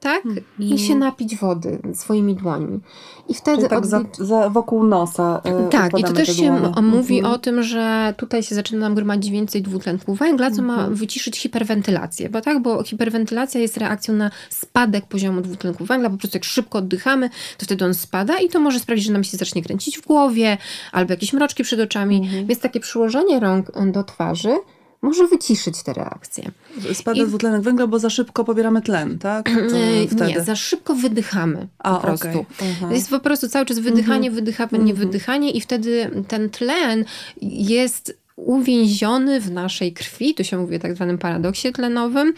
[0.00, 0.26] tak?
[0.26, 0.44] Mm.
[0.58, 2.80] I się napić wody swoimi dłońmi.
[3.28, 5.42] I wtedy tak za, za, wokół nosa.
[5.44, 6.82] Yy, tak, i to też się dłonie.
[6.82, 10.66] mówi mm o tym, że tutaj się zaczyna nam gromadzić więcej dwutlenku węgla, co mm
[10.66, 10.94] ma mhm.
[10.94, 12.28] wyciszyć hiperwentylację.
[12.28, 16.10] Bo tak, bo hiperwentylacja jest reakcją na spadek poziomu dwutlenku węgla.
[16.10, 19.24] Po prostu jak szybko oddychamy, to wtedy on spada i to może sprawić, że nam
[19.24, 20.58] się zacznie kręcić w głowie
[20.92, 22.22] albo jakieś mroczki przed oczami.
[22.22, 22.46] -hmm.
[22.46, 24.56] Więc takie przyłożenie rąk do twarzy
[25.02, 26.50] może wyciszyć te reakcje.
[26.92, 27.26] Spada I...
[27.26, 29.50] dwutlenek węgla, bo za szybko pobieramy tlen, tak?
[30.12, 30.26] Wtedy.
[30.26, 32.28] Nie, za szybko wydychamy A, po prostu.
[32.28, 32.94] Okay.
[32.94, 34.34] Jest po prostu cały czas wydychanie, mhm.
[34.34, 34.96] wydychanie, mhm.
[34.96, 37.04] wydychanie i wtedy ten tlen
[37.42, 42.34] jest uwięziony w naszej krwi, tu się mówi o tak zwanym paradoksie tlenowym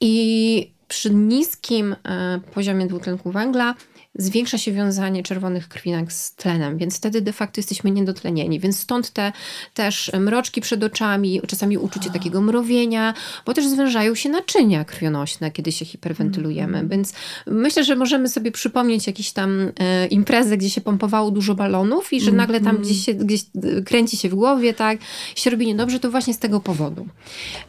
[0.00, 3.74] i przy niskim e, poziomie dwutlenku węgla
[4.14, 8.60] zwiększa się wiązanie czerwonych krwinek z tlenem, więc wtedy de facto jesteśmy niedotlenieni.
[8.60, 9.32] Więc stąd te
[9.74, 13.14] też mroczki przed oczami, czasami uczucie takiego mrowienia,
[13.46, 16.78] bo też zwężają się naczynia krwionośne, kiedy się hiperwentylujemy.
[16.78, 16.88] Mm.
[16.88, 17.12] Więc
[17.46, 22.20] myślę, że możemy sobie przypomnieć jakieś tam e, imprezy, gdzie się pompowało dużo balonów i
[22.20, 22.36] że mm.
[22.36, 24.98] nagle tam gdzieś się gdzieś e, kręci się w głowie, tak,
[25.36, 27.06] się robi niedobrze, to właśnie z tego powodu.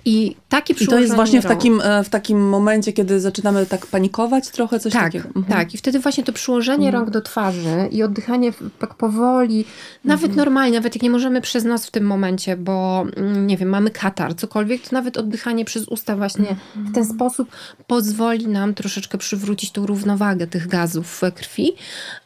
[0.06, 3.88] I takie I to jest właśnie w takim, e, w takim momencie, kiedy zaczynamy tak
[3.88, 5.27] panikować trochę, coś tak, takiego.
[5.27, 5.45] Mhm.
[5.45, 7.00] Tak, i wtedy właśnie to przyłożenie mm.
[7.00, 9.65] rąk do twarzy i oddychanie tak powoli,
[10.04, 13.69] nawet normalnie, nawet jak nie możemy przez nos w tym momencie, bo mm, nie wiem,
[13.69, 17.50] mamy katar, cokolwiek, to nawet oddychanie przez usta właśnie w ten sposób
[17.88, 21.72] pozwoli nam troszeczkę przywrócić tą równowagę tych gazów we krwi.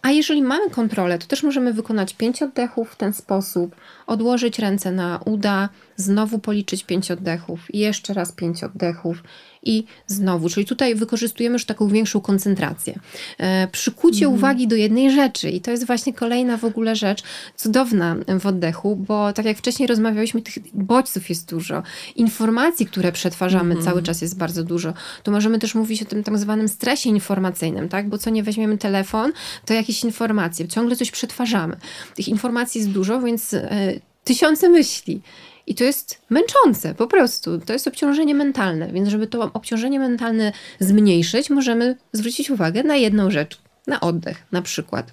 [0.01, 3.75] A jeżeli mamy kontrolę, to też możemy wykonać pięć oddechów w ten sposób,
[4.07, 9.23] odłożyć ręce na uda, znowu policzyć pięć oddechów jeszcze raz pięć oddechów
[9.67, 12.99] i znowu, czyli tutaj wykorzystujemy już taką większą koncentrację.
[13.37, 14.37] E, przykucie mm.
[14.37, 17.23] uwagi do jednej rzeczy i to jest właśnie kolejna w ogóle rzecz
[17.55, 21.83] cudowna w oddechu, bo tak jak wcześniej rozmawialiśmy, tych bodźców jest dużo,
[22.15, 23.85] informacji, które przetwarzamy mm.
[23.85, 24.93] cały czas jest bardzo dużo.
[25.23, 28.09] Tu możemy też mówić o tym tak zwanym stresie informacyjnym, tak?
[28.09, 29.31] bo co nie weźmiemy telefon,
[29.65, 31.77] to jakieś informacje, ciągle coś przetwarzamy.
[32.15, 35.21] Tych informacji jest dużo, więc e, tysiące myśli.
[35.67, 37.59] I to jest męczące, po prostu.
[37.59, 43.31] To jest obciążenie mentalne, więc żeby to obciążenie mentalne zmniejszyć, możemy zwrócić uwagę na jedną
[43.31, 43.59] rzecz.
[43.87, 45.11] Na oddech na przykład.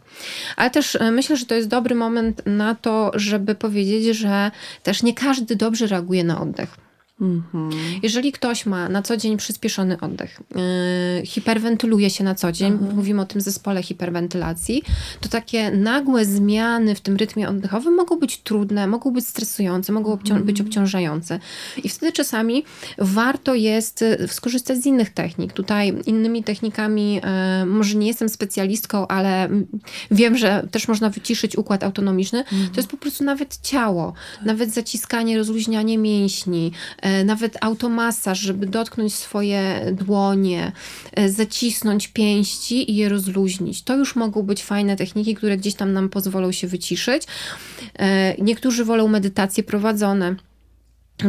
[0.57, 4.51] Ale też e, myślę, że to jest dobry moment na to, żeby powiedzieć, że
[4.83, 6.84] też nie każdy dobrze reaguje na oddech.
[7.21, 7.71] Mhm.
[8.03, 10.41] Jeżeli ktoś ma na co dzień przyspieszony oddech,
[11.21, 12.97] yy, hiperwentyluje się na co dzień, mhm.
[12.97, 14.83] mówimy o tym zespole hiperwentylacji,
[15.21, 20.13] to takie nagłe zmiany w tym rytmie oddechowym mogą być trudne, mogą być stresujące, mogą
[20.13, 20.47] obcią mhm.
[20.47, 21.41] być obciążające.
[21.85, 22.65] I wtedy czasami
[22.99, 25.53] warto jest y, skorzystać z innych technik.
[25.53, 29.49] Tutaj innymi technikami, yy, może nie jestem specjalistką, ale
[30.11, 32.45] wiem, że też można wyciszyć układ autonomiczny.
[32.45, 34.47] To jest po prostu nawet ciało, tak.
[34.47, 36.73] nawet zaciskanie, rozluźnianie mięśni,
[37.25, 40.73] nawet automasaż, żeby dotknąć swoje dłonie,
[41.13, 43.83] e, zacisnąć pięści i je rozluźnić.
[43.83, 47.23] To już mogą być fajne techniki, które gdzieś tam nam pozwolą się wyciszyć.
[47.99, 50.37] E, niektórzy wolą medytacje prowadzone.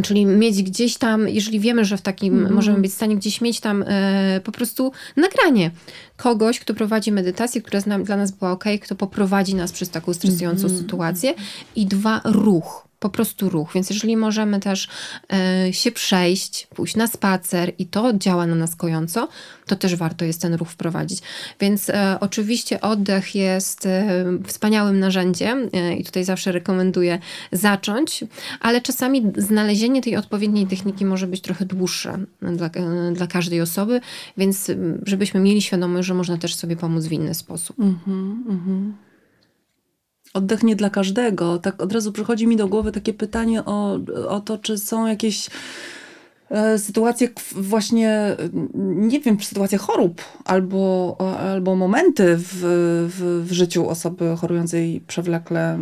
[0.04, 2.54] Czyli mieć gdzieś tam, jeżeli wiemy, że w takim mm.
[2.54, 5.72] możemy być w stanie gdzieś mieć tam e, po prostu nagranie
[6.18, 10.68] kogoś, kto prowadzi medytację, która dla nas była ok, kto poprowadzi nas przez taką stresującą
[10.68, 10.78] mm.
[10.78, 11.34] sytuację
[11.76, 13.74] i dwa, ruch po prostu ruch.
[13.74, 14.88] Więc jeżeli możemy też
[15.34, 19.28] e, się przejść, pójść na spacer i to działa na nas kojąco,
[19.68, 21.22] to też warto jest ten ruch wprowadzić.
[21.60, 27.20] Więc e, oczywiście oddech jest e, wspaniałym narzędziem i tutaj zawsze rekomenduję
[27.52, 28.24] zacząć,
[28.60, 32.70] ale czasami znalezienie tej odpowiedniej techniki może być trochę dłuższe dla,
[33.14, 34.02] dla każdej osoby,
[34.38, 34.72] więc
[35.06, 37.80] żebyśmy mieli świadomość, że można też sobie pomóc w inny sposób.
[37.80, 39.05] Mm -hmm, mm -hmm.
[40.36, 41.60] Oddech nie dla każdego.
[41.60, 45.50] Tak od razu przychodzi mi do głowy takie pytanie o, o to, czy są jakieś
[46.50, 48.36] e, sytuacje właśnie,
[48.86, 52.50] nie wiem, sytuacje chorób albo, albo momenty w,
[53.10, 55.80] w, w, życiu osoby chorującej przewlekle,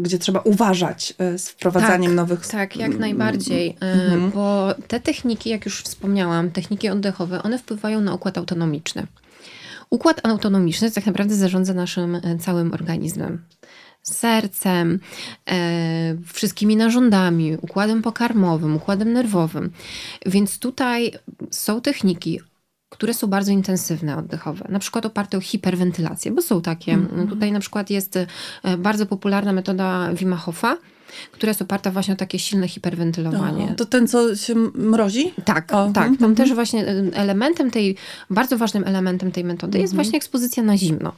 [0.00, 2.46] gdzie trzeba uważać e, z wprowadzaniem tak, nowych...
[2.46, 4.30] Tak, jak najbardziej, e, mhm.
[4.30, 9.06] bo te techniki, jak już wspomniałam, techniki oddechowe, one wpływają na układ autonomiczny.
[9.90, 13.42] Układ autonomiczny tak naprawdę zarządza naszym całym organizmem
[14.02, 14.98] sercem,
[15.50, 19.70] e, wszystkimi narządami, układem pokarmowym, układem nerwowym.
[20.26, 21.12] Więc tutaj
[21.50, 22.40] są techniki,
[22.88, 26.96] które są bardzo intensywne oddechowe, na przykład oparte o hiperwentylację, bo są takie.
[26.96, 27.28] -hmm.
[27.28, 28.26] Tutaj na przykład jest e,
[28.78, 30.76] bardzo popularna metoda Wima Hofa,
[31.32, 33.64] która jest oparta właśnie o takie silne hiperwentylowanie.
[33.72, 35.34] O, to ten, co się mrozi?
[35.44, 36.10] Tak, o, tak.
[36.20, 37.96] Tam też właśnie e, elementem tej,
[38.30, 40.04] bardzo ważnym elementem tej metody jest mhm.
[40.04, 41.12] właśnie ekspozycja na zimno.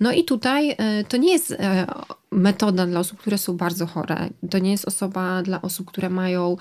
[0.00, 1.86] No i tutaj e, to nie jest e,
[2.30, 4.28] metoda dla osób, które są bardzo chore.
[4.50, 6.56] To nie jest osoba dla osób, które mają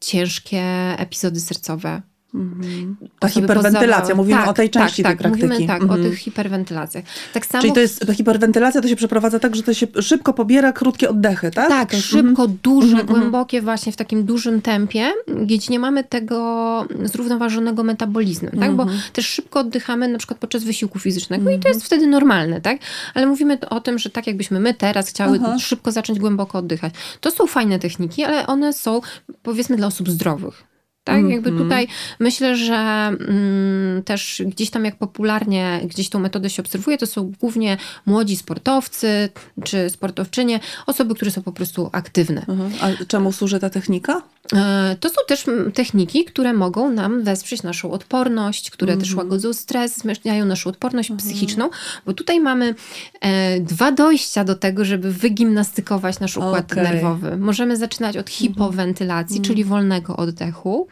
[0.00, 0.62] ciężkie
[0.98, 2.02] epizody sercowe
[2.36, 2.96] Mhm.
[3.18, 5.52] Ta hiperwentylacja, mówimy tak, o tej części tak, tej tak, praktyki.
[5.52, 6.00] Mówimy tak, mhm.
[6.00, 7.04] o tych hiperwentylacjach.
[7.34, 7.62] Tak samo...
[7.62, 11.50] Czyli to jest, hiperwentylacja to się przeprowadza tak, że to się szybko pobiera krótkie oddechy,
[11.50, 11.68] tak?
[11.68, 12.58] Tak, to szybko, mhm.
[12.62, 13.06] duże, mhm.
[13.06, 18.74] głębokie właśnie w takim dużym tempie, gdzie nie mamy tego zrównoważonego metabolizmu, tak?
[18.74, 22.78] Bo też szybko oddychamy na przykład podczas wysiłku fizycznego i to jest wtedy normalne, tak?
[23.14, 25.58] Ale mówimy o tym, że tak jakbyśmy my teraz chciały Aha.
[25.58, 26.94] szybko zacząć głęboko oddychać.
[27.20, 29.00] To są fajne techniki, ale one są
[29.42, 30.75] powiedzmy dla osób zdrowych.
[31.06, 31.32] Tak, mm -hmm.
[31.32, 31.88] jakby tutaj
[32.18, 37.32] myślę, że mm, też gdzieś tam jak popularnie gdzieś tą metodę się obserwuje, to są
[37.40, 39.28] głównie młodzi sportowcy
[39.64, 42.44] czy sportowczynie, osoby, które są po prostu aktywne.
[42.48, 42.72] Mhm.
[42.80, 44.22] A czemu służy ta technika?
[44.54, 49.28] E, to są też tych które mogą nam wesprzeć naszą odporność, które mm też mhm.
[49.28, 51.70] łagodzą stres, zmniejszają naszą odporność mm psychiczną,
[52.06, 52.74] bo tutaj mamy
[53.20, 56.84] e, dwa dojścia do tego, żeby wygimnastykować nasz układ okay.
[56.84, 57.36] nerwowy.
[57.36, 60.88] Możemy zaczynać od hipowentylacji, czyli wolnego oddechu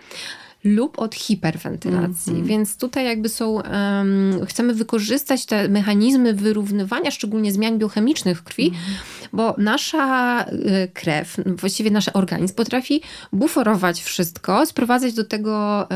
[0.64, 2.32] lub od hiperwentylacji.
[2.32, 2.46] Mm -hmm.
[2.46, 8.68] Więc tutaj jakby są, um, chcemy wykorzystać te mechanizmy wyrównywania, szczególnie zmian biochemicznych w krwi,
[8.68, 9.28] mm -hmm.
[9.32, 15.86] bo nasza y, krew, właściwie nasz organizm potrafi buforować wszystko, sprowadzać do tego,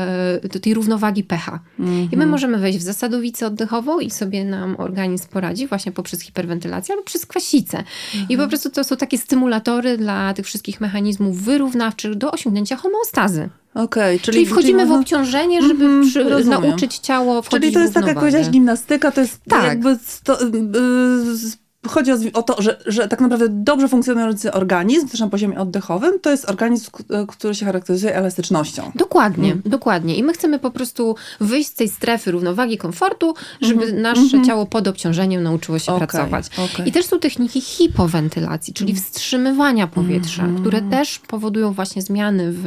[0.45, 1.59] y, do tej równowagi pH.
[1.79, 2.03] Mm -hmm.
[2.03, 2.29] I my mhm.
[2.29, 7.25] możemy wejść w zasadowicę oddechową i sobie nam organizm poradzi właśnie poprzez hiperwentylację albo przez
[7.25, 7.83] kwasicę.
[8.13, 8.49] I po mhm.
[8.49, 13.49] prostu to są takie stymulatory dla tych wszystkich mechanizmów wyrównawczych do osiągnięcia homeostazy.
[13.73, 17.79] Okay, czyli, czyli wchodzimy czyli w obciążenie, żeby mm, przy, nauczyć ciało wchodzić Czyli to
[17.79, 19.63] jest tak, jak powiedziałaś, gimnastyka, to jest tak.
[19.63, 25.19] jakby sto, yy, chodzi o, o, to, że, że tak naprawdę dobrze funkcjonujący organizm, też
[25.19, 26.91] na poziomie oddechowym, to jest organizm,
[27.27, 28.91] który się charakteryzuje elastycznością.
[28.95, 29.61] Dokładnie, mm.
[29.65, 30.15] dokładnie.
[30.15, 34.01] I my chcemy po prostu wyjść z tej strefy równowagi, komfortu, żeby mm -hmm.
[34.01, 34.47] nasze mm -hmm.
[34.47, 36.45] ciało pod obciążeniem nauczyło się okay, pracować.
[36.57, 36.87] Okay.
[36.87, 39.03] I też są techniki hipowentylacji, czyli mm.
[39.03, 42.63] wstrzymywania powietrza, które też powodują właśnie zmiany w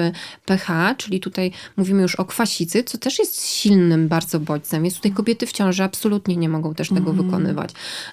[0.46, 4.84] pH, czyli tutaj mówimy już o kwasicy, co też jest silnym bardzo bodźcem.
[4.84, 7.16] Jest tutaj kobiety w ciąży absolutnie nie mogą też tego mhm.
[7.16, 7.70] wykonywać.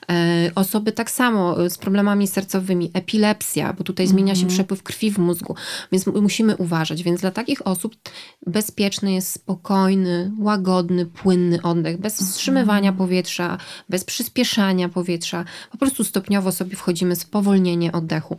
[0.09, 4.55] E, osoby tak samo y, z problemami sercowymi, epilepsja, bo tutaj zmienia się mhm.
[4.55, 5.55] przepływ krwi w mózgu,
[5.91, 7.03] więc musimy uważać.
[7.03, 7.95] Więc dla takich osób
[8.47, 12.29] bezpieczny jest spokojny, łagodny, płynny oddech, bez mhm.
[12.29, 13.57] wstrzymywania powietrza,
[13.89, 15.45] bez przyspieszania powietrza.
[15.71, 18.37] Po prostu stopniowo sobie wchodzimy z powolnienie oddechu.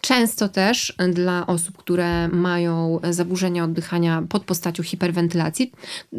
[0.00, 5.72] Często też dla osób, które mają zaburzenia oddychania pod postacią hiperwentylacji,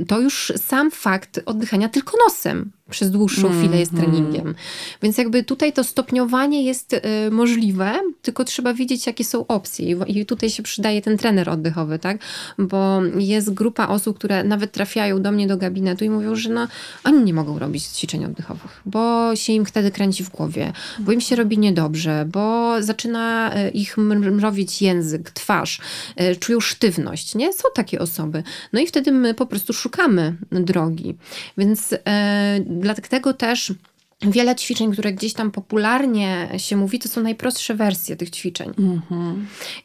[0.08, 4.56] to już sam fakt oddychania tylko nosem przez dłuższą mm, chwilę jest treningiem.
[5.02, 6.99] Więc jakby tutaj to stopniowanie jest y,
[7.32, 9.95] możliwe, tylko trzeba wiedzieć, jakie są opcje.
[10.08, 12.17] I tutaj się przydaje ten trener oddechowy, tak?
[12.58, 16.67] Bo jest grupa osób, które nawet trafiają do mnie do gabinetu i mówią, że no,
[17.04, 21.21] oni nie mogą robić ćwiczeń oddechowych, bo się im wtedy kręci w głowie, bo im
[21.21, 25.80] się robi niedobrze, bo zaczyna y, ich mrowić język, twarz,
[26.21, 27.54] y, czują sztywność, nie?
[27.54, 28.43] Są takie osoby.
[28.73, 31.15] No i wtedy my po prostu szukamy drogi.
[31.58, 33.74] Więc e, dlatego też
[34.22, 38.74] wiele ćwiczeń, które gdzieś tam popularnie się mówi, to są najprostsze wersje tych ćwiczeń.
[38.80, 39.36] Mm -hmm.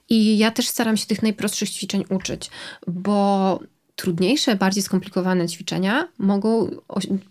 [0.09, 2.50] I ja też staram się tych najprostszych ćwiczeń uczyć,
[2.87, 3.61] bo
[3.96, 6.70] trudniejsze, bardziej skomplikowane ćwiczenia mogą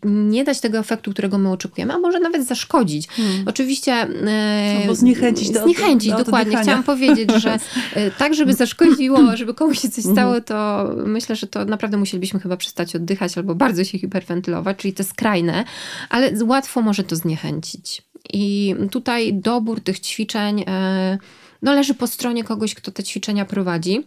[0.04, 3.08] nie dać tego efektu, którego my oczekujemy, a może nawet zaszkodzić.
[3.08, 3.43] Hmm.
[3.47, 3.91] Oczywiście.
[3.91, 6.58] E, Albo zniechęcić do Zniechęcić, do dokładnie.
[6.58, 7.54] Chciałam powiedzieć, że
[7.93, 10.43] e, tak, żeby zaszkodziło, żeby komuś się coś stało, mhm.
[10.43, 15.04] to myślę, że to naprawdę musielibyśmy chyba przestać oddychać albo bardzo się hiperwentylować, czyli te
[15.04, 15.63] skrajne,
[16.10, 18.02] ale łatwo może to zniechęcić.
[18.34, 21.17] I tutaj dobór tych ćwiczeń e,
[21.62, 24.04] no, leży po stronie kogoś, kto te ćwiczenia prowadzi.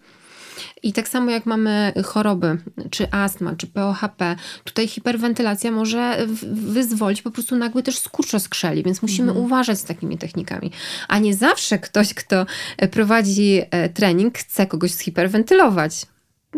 [0.83, 2.59] I tak samo jak mamy choroby,
[2.90, 9.03] czy astma, czy POHP, tutaj hiperwentylacja może wyzwolić po prostu nagły też skurcz skrzeli, więc
[9.03, 9.47] musimy mhm.
[9.47, 10.71] uważać z takimi technikami.
[11.09, 12.47] A nie zawsze ktoś, kto
[12.90, 16.07] prowadzi e, trening, chce kogoś zhiperwentylować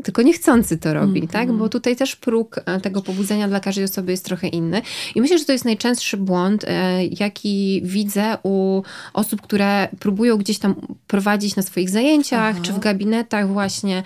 [0.05, 1.33] tylko niechcący to robi, mm -hmm.
[1.33, 1.53] tak?
[1.53, 4.83] Bo tutaj też próg e, tego pobudzenia dla każdej osoby jest trochę inny.
[5.15, 10.59] I myślę, że to jest najczęstszy błąd, e, jaki widzę u osób, które próbują gdzieś
[10.59, 10.75] tam
[11.07, 12.61] prowadzić na swoich zajęciach, Aha.
[12.63, 14.03] czy w gabinetach właśnie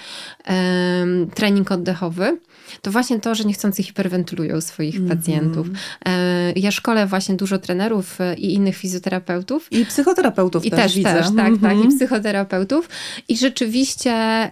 [0.49, 2.39] um, trening oddechowy
[2.83, 5.17] to właśnie to, że niechcący hiperwentylują swoich mm -hmm.
[5.17, 5.67] pacjentów.
[6.07, 9.73] E, ja szkolę właśnie dużo trenerów e, i innych fizjoterapeutów.
[9.73, 11.15] I psychoterapeutów I też, też, widzę.
[11.15, 11.61] też tak, mm -hmm.
[11.61, 11.97] tak, i mhm.
[11.97, 12.89] psychoterapeutów.
[13.29, 14.51] I rzeczywiście e,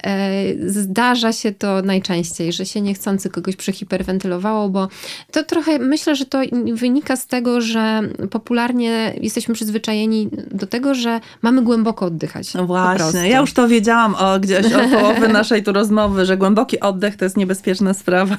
[0.66, 4.88] zdarza się to najczęściej, że się niechcący kogoś przehiperwentylowało, bo
[5.30, 6.40] to trochę, myślę, że to
[6.74, 12.54] wynika z tego, że popularnie jesteśmy przyzwyczajeni do tego, że mamy głęboko oddychać.
[12.54, 16.80] No właśnie, ja już to wiedziałam o, gdzieś od połowy naszej tu rozmowy, że głęboki
[16.80, 18.36] oddech to jest niebezpieczna sprawa.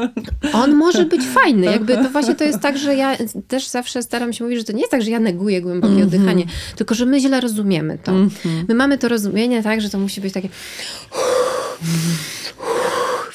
[0.62, 1.66] On może być fajny.
[1.66, 3.16] Jakby to właśnie to jest tak, że ja
[3.48, 6.02] też zawsze staram się mówić, że to nie jest tak, że ja neguję głębokie mm
[6.02, 6.14] -hmm.
[6.14, 6.44] oddychanie,
[6.76, 8.12] tylko że my źle rozumiemy to.
[8.12, 8.64] Mm -hmm.
[8.68, 10.48] My mamy to rozumienie tak, że to musi być takie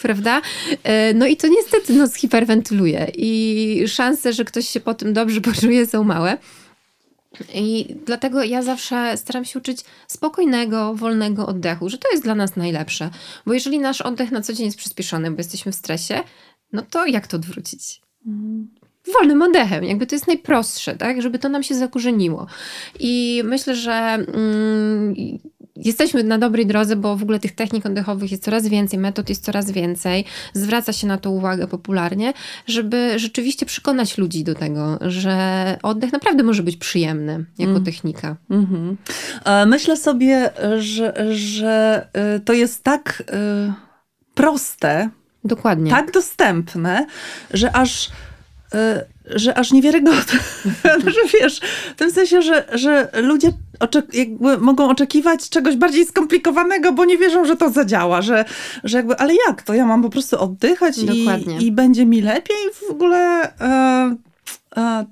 [0.02, 0.42] prawda?
[0.84, 5.42] E, no i to niestety no, hiperwentyluje i szanse, że ktoś się po tym dobrze
[5.42, 6.38] poczuje są małe.
[7.54, 12.56] I dlatego ja zawsze staram się uczyć spokojnego, wolnego oddechu, że to jest dla nas
[12.56, 13.10] najlepsze.
[13.46, 16.24] Bo jeżeli nasz oddech na co dzień jest przyspieszony, bo jesteśmy w stresie,
[16.74, 18.02] no to jak to odwrócić?
[18.28, 18.68] Mhm.
[19.14, 21.22] Wolnym oddechem, jakby to jest najprostsze, tak?
[21.22, 22.48] Żeby to nam się zakorzeniło.
[23.00, 25.16] I myślę, że mm,
[25.86, 29.44] jesteśmy na dobrej drodze, bo w ogóle tych technik oddechowych jest coraz więcej, metod jest
[29.44, 32.34] coraz więcej, zwraca się na to uwagę popularnie,
[32.68, 37.86] żeby rzeczywiście przekonać ludzi do tego, że oddech naprawdę może być przyjemny jako mm.
[37.86, 38.36] technika.
[38.50, 39.68] Mm -hmm.
[39.68, 43.24] Myślę sobie, że, że y, to jest tak
[43.68, 43.74] y,
[44.34, 45.10] proste,
[45.44, 45.92] Dokładnie.
[45.92, 47.06] tak dostępne,
[47.54, 48.10] że aż
[49.26, 50.40] że aż niewiarygodne.
[51.14, 51.60] że wiesz,
[51.92, 53.52] w tym sensie, że, że ludzie
[54.14, 58.46] jakby mogą oczekiwać czegoś bardziej skomplikowanego, bo nie wierzą, że to zadziała, że,
[58.84, 59.74] że jakby, ale jak to?
[59.74, 61.28] Ja mam po prostu oddychać i,
[61.66, 63.52] i, będzie mi lepiej w ogóle.
[63.62, 64.16] E,
[64.78, 65.06] e,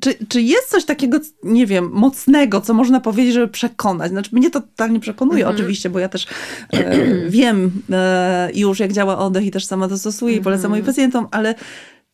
[0.00, 4.10] czy, czy jest coś takiego, nie wiem, mocnego, co można powiedzieć, żeby przekonać?
[4.10, 5.58] Znaczy, mnie to totalnie przekonuje, mm -hmm.
[5.58, 6.26] oczywiście, bo ja też
[6.72, 6.96] e,
[7.30, 10.42] wiem e, już, jak działa oddech i też sama to stosuję mm -hmm.
[10.42, 10.94] i polecam moim mhm.
[10.94, 11.54] pacjentom, ale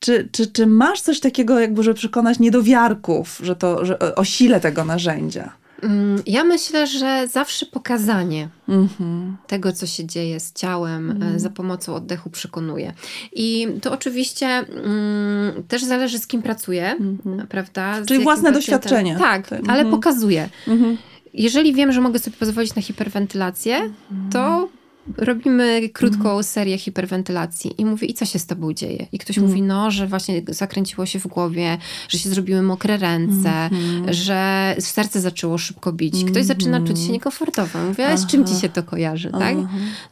[0.05, 4.61] czy, czy, czy masz coś takiego, jakby, żeby przekonać niedowiarków, że to, że, o sile
[4.61, 5.53] tego narzędzia?
[5.83, 9.33] Mm, ja myślę, że zawsze pokazanie mm-hmm.
[9.47, 11.39] tego, co się dzieje z ciałem mm.
[11.39, 12.93] za pomocą oddechu przekonuje.
[13.33, 17.47] I to oczywiście mm, też zależy, z kim pracuję, mm-hmm.
[17.47, 18.03] prawda?
[18.03, 19.17] Z Czyli własne doświadczenie.
[19.19, 19.71] Tak, mm-hmm.
[19.71, 20.49] ale pokazuje.
[20.69, 20.97] Mhm.
[21.35, 23.91] Jeżeli wiem, że mogę sobie pozwolić na hiperwentylację,
[24.33, 24.69] to
[25.17, 26.45] robimy krótką mhm.
[26.45, 29.07] serię hiperwentylacji i mówię, i co się z tobą dzieje?
[29.13, 29.51] I ktoś mm.
[29.51, 34.13] mówi, no, że właśnie zakręciło się w głowie, że się zrobiły mokre ręce, mm.
[34.13, 36.25] że serce zaczęło szybko bić.
[36.25, 37.79] Ktoś zaczyna czuć się niekomfortowo.
[37.79, 39.57] Mówię, ale z czym ci się to kojarzy, tak?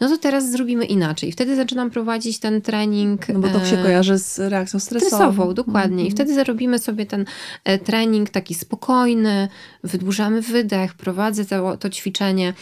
[0.00, 1.28] No to teraz zrobimy inaczej.
[1.28, 3.28] I wtedy zaczynam prowadzić ten trening.
[3.28, 5.16] No bo to się e, kojarzy z reakcją stresową.
[5.16, 6.04] Stresową, dokładnie.
[6.04, 6.16] I mhm.
[6.16, 7.24] wtedy zarobimy sobie ten
[7.64, 9.48] e, trening taki spokojny,
[9.84, 12.54] wydłużamy wydech, prowadzę to, to ćwiczenie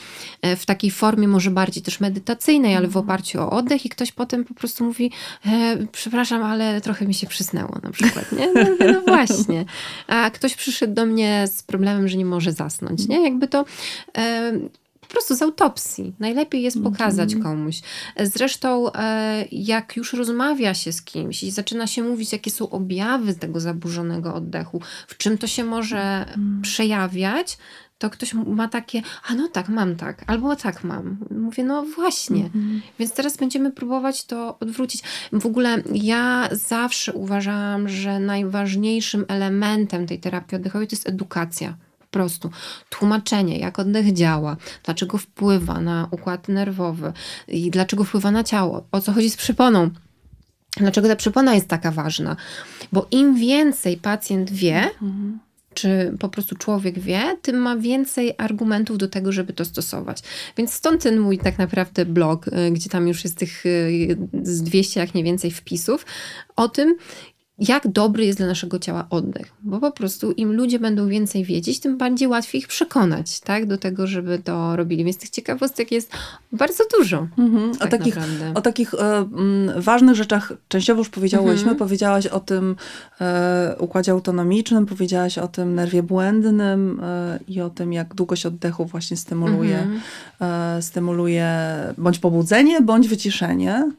[0.42, 3.88] e, w takiej formie może bardziej też medytacyjnej, medytacyjnej, ale w oparciu o oddech i
[3.88, 5.12] ktoś potem po prostu mówi,
[5.46, 8.52] e, przepraszam, ale trochę mi się przysnęło na przykład, nie?
[8.54, 9.64] No, no, właśnie.
[10.06, 13.24] A ktoś przyszedł do mnie z problemem, że nie może zasnąć, nie?
[13.24, 13.64] Jakby to...
[14.18, 14.52] E,
[15.00, 16.14] po prostu z autopsji.
[16.18, 17.56] Najlepiej jest pokazać mhm.
[17.56, 17.80] komuś.
[18.22, 23.34] Zresztą, e, jak już rozmawia się z kimś i zaczyna się mówić, jakie są objawy
[23.34, 26.62] tego zaburzonego oddechu, w czym to się może mhm.
[26.62, 27.58] przejawiać,
[28.00, 31.16] to ktoś ma takie, a no tak, mam tak, albo tak mam.
[31.30, 32.44] Mówię, no właśnie.
[32.44, 32.80] Mm-hmm.
[32.98, 35.02] Więc teraz będziemy próbować to odwrócić.
[35.32, 41.76] W ogóle ja zawsze uważałam, że najważniejszym elementem tej terapii oddechowej to jest edukacja.
[41.98, 42.50] Po prostu
[42.88, 47.12] tłumaczenie, jak oddech działa, dlaczego wpływa na układ nerwowy
[47.48, 49.90] i dlaczego wpływa na ciało, o co chodzi z przyponą.
[50.76, 52.36] Dlaczego ta przypona jest taka ważna?
[52.92, 58.98] Bo im więcej pacjent wie, mm-hmm czy po prostu człowiek wie, tym ma więcej argumentów
[58.98, 60.22] do tego, żeby to stosować.
[60.56, 64.62] Więc stąd ten mój tak naprawdę blog, y, gdzie tam już jest tych y, z
[64.62, 66.06] 200, jak nie więcej wpisów,
[66.56, 66.96] o tym,
[67.60, 69.52] jak dobry jest dla naszego ciała oddech.
[69.62, 73.78] Bo po prostu im ludzie będą więcej wiedzieć, tym bardziej łatwiej ich przekonać tak, do
[73.78, 75.04] tego, żeby to robili.
[75.04, 76.12] Więc tych ciekawostek jest
[76.52, 77.28] bardzo dużo.
[77.38, 77.74] Mhm.
[77.74, 78.16] Tak o, takich,
[78.54, 79.26] o takich e,
[79.76, 81.62] ważnych rzeczach częściowo już powiedziałyśmy.
[81.62, 81.76] Mhm.
[81.76, 82.76] Powiedziałaś o tym
[83.20, 88.84] e, układzie autonomicznym, powiedziałaś o tym nerwie błędnym e, i o tym, jak długość oddechu
[88.84, 90.00] właśnie stymuluje, mhm.
[90.40, 91.50] E, stymuluje
[91.98, 93.90] bądź pobudzenie, bądź wyciszenie.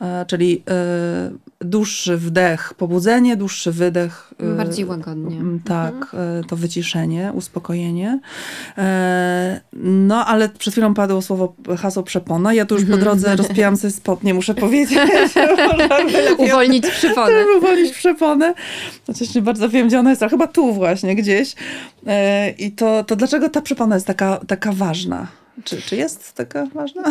[0.00, 1.30] E, czyli e,
[1.60, 2.97] dłuższy wdech, pobudzenie,
[3.36, 4.34] dłuższy wydech.
[4.42, 5.40] Y, Bardziej łagodnie.
[5.64, 6.44] Tak, mhm.
[6.44, 8.20] to wyciszenie, uspokojenie.
[8.78, 12.54] E, no, ale przed chwilą padło słowo, hasło przepona.
[12.54, 13.02] Ja tu już po mhm.
[13.02, 14.98] drodze rozpijam sobie spodnie, muszę powiedzieć.
[16.38, 17.44] Uwolnić przeponę.
[17.58, 18.54] Uwolnić przeponę.
[19.06, 21.54] Chociaż nie bardzo wiem, gdzie ona jest, ale chyba tu właśnie gdzieś.
[22.06, 25.26] E, I to, to dlaczego ta przepona jest taka, taka ważna?
[25.64, 27.02] Czy, czy jest taka ważna?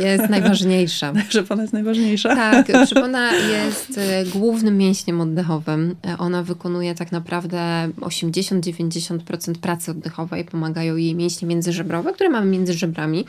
[0.00, 1.12] Jest najważniejsza.
[1.28, 2.36] Przepona jest najważniejsza.
[2.36, 5.96] Tak, przepona jest e, głównym mięśniem oddechowym.
[6.06, 10.44] E, ona wykonuje tak naprawdę 80-90% pracy oddechowej.
[10.44, 13.24] Pomagają jej mięśnie międzyżebrowe, które mamy między żebrami,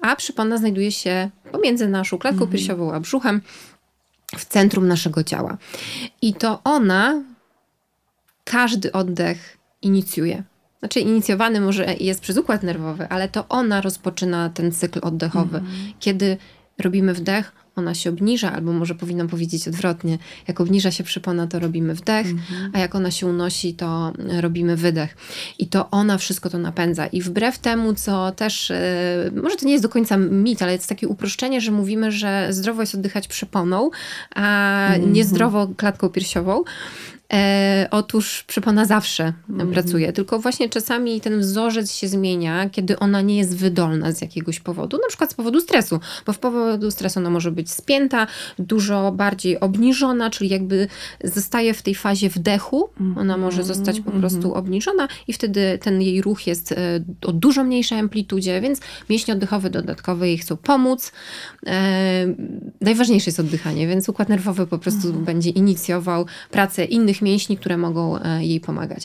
[0.00, 2.50] a przepona znajduje się pomiędzy naszą klatką mhm.
[2.52, 3.40] piersiową a brzuchem
[4.36, 5.58] w centrum naszego ciała.
[6.22, 7.22] I to ona
[8.44, 10.42] każdy oddech inicjuje
[10.84, 15.58] znaczy inicjowany może jest przez układ nerwowy, ale to ona rozpoczyna ten cykl oddechowy.
[15.58, 15.70] Mm.
[16.00, 16.36] Kiedy
[16.78, 20.18] robimy wdech, ona się obniża, albo może powinnam powiedzieć odwrotnie.
[20.48, 22.70] Jak obniża się przypona, to robimy wdech, mm -hmm.
[22.72, 25.16] a jak ona się unosi, to robimy wydech.
[25.58, 27.06] I to ona wszystko to napędza.
[27.06, 28.72] I wbrew temu, co też,
[29.34, 32.46] yy, może to nie jest do końca mit, ale jest takie uproszczenie, że mówimy, że
[32.50, 33.90] zdrowo jest oddychać przyponą,
[34.34, 35.12] a mm -hmm.
[35.12, 36.64] niezdrowo klatką piersiową.
[37.34, 39.70] E, otóż przypona zawsze mm.
[39.72, 44.60] pracuje, tylko właśnie czasami ten wzorzec się zmienia, kiedy ona nie jest wydolna z jakiegoś
[44.60, 48.26] powodu, na przykład z powodu stresu, bo w powodu stresu ona może być spięta,
[48.58, 50.88] dużo bardziej obniżona, czyli jakby
[51.24, 54.54] zostaje w tej fazie wdechu, ona może mhm, zostać po prostu mhm.
[54.54, 56.76] obniżona i wtedy ten jej ruch jest e,
[57.26, 58.80] o dużo mniejszej amplitudzie, więc
[59.10, 61.12] mięśnie oddechowe dodatkowe jej chcą pomóc.
[61.66, 62.26] E,
[62.80, 65.24] najważniejsze jest oddychanie, więc układ nerwowy po prostu mhm.
[65.24, 69.02] będzie inicjował pracę innych mięśni, które mogą e, jej pomagać.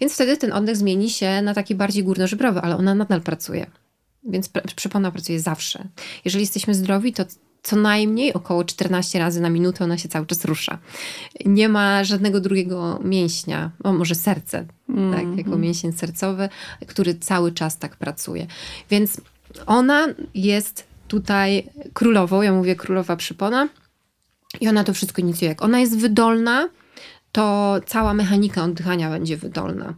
[0.00, 3.66] Więc wtedy ten oddech zmieni się na taki bardziej górnożebrowy, ale ona nadal pracuje.
[4.24, 5.88] Więc przepona pracuje zawsze.
[6.24, 7.24] Jeżeli jesteśmy zdrowi, to
[7.62, 10.78] co najmniej około 14 razy na minutę ona się cały czas rusza.
[11.44, 15.14] Nie ma żadnego drugiego mięśnia, o może serce, mm -hmm.
[15.14, 15.60] tak, jako mhm.
[15.60, 16.48] mięsień sercowy,
[16.86, 18.46] który cały czas tak pracuje.
[18.90, 19.20] Więc
[19.66, 23.68] ona jest tutaj królową, ja mówię królowa przypona
[24.60, 25.48] i ona to wszystko inicjuje.
[25.48, 26.68] Jak ona jest wydolna,
[27.32, 29.94] to cała mechanika oddychania będzie wydolna.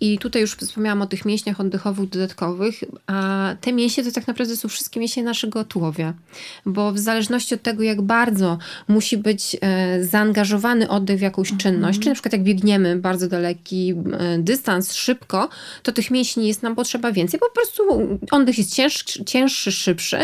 [0.00, 4.56] I tutaj już wspomniałam o tych mięśniach oddechowych dodatkowych, a te mięśnie to tak naprawdę
[4.56, 6.14] są wszystkie mięśnie naszego tułowia,
[6.66, 8.58] bo w zależności od tego, jak bardzo
[8.88, 11.60] musi być e, zaangażowany oddech w jakąś mhm.
[11.60, 13.94] czynność, czy na przykład jak biegniemy bardzo daleki
[14.38, 15.48] dystans, szybko,
[15.82, 17.82] to tych mięśni jest nam potrzeba więcej, po prostu
[18.30, 20.18] oddech jest cięższy, cięższy szybszy,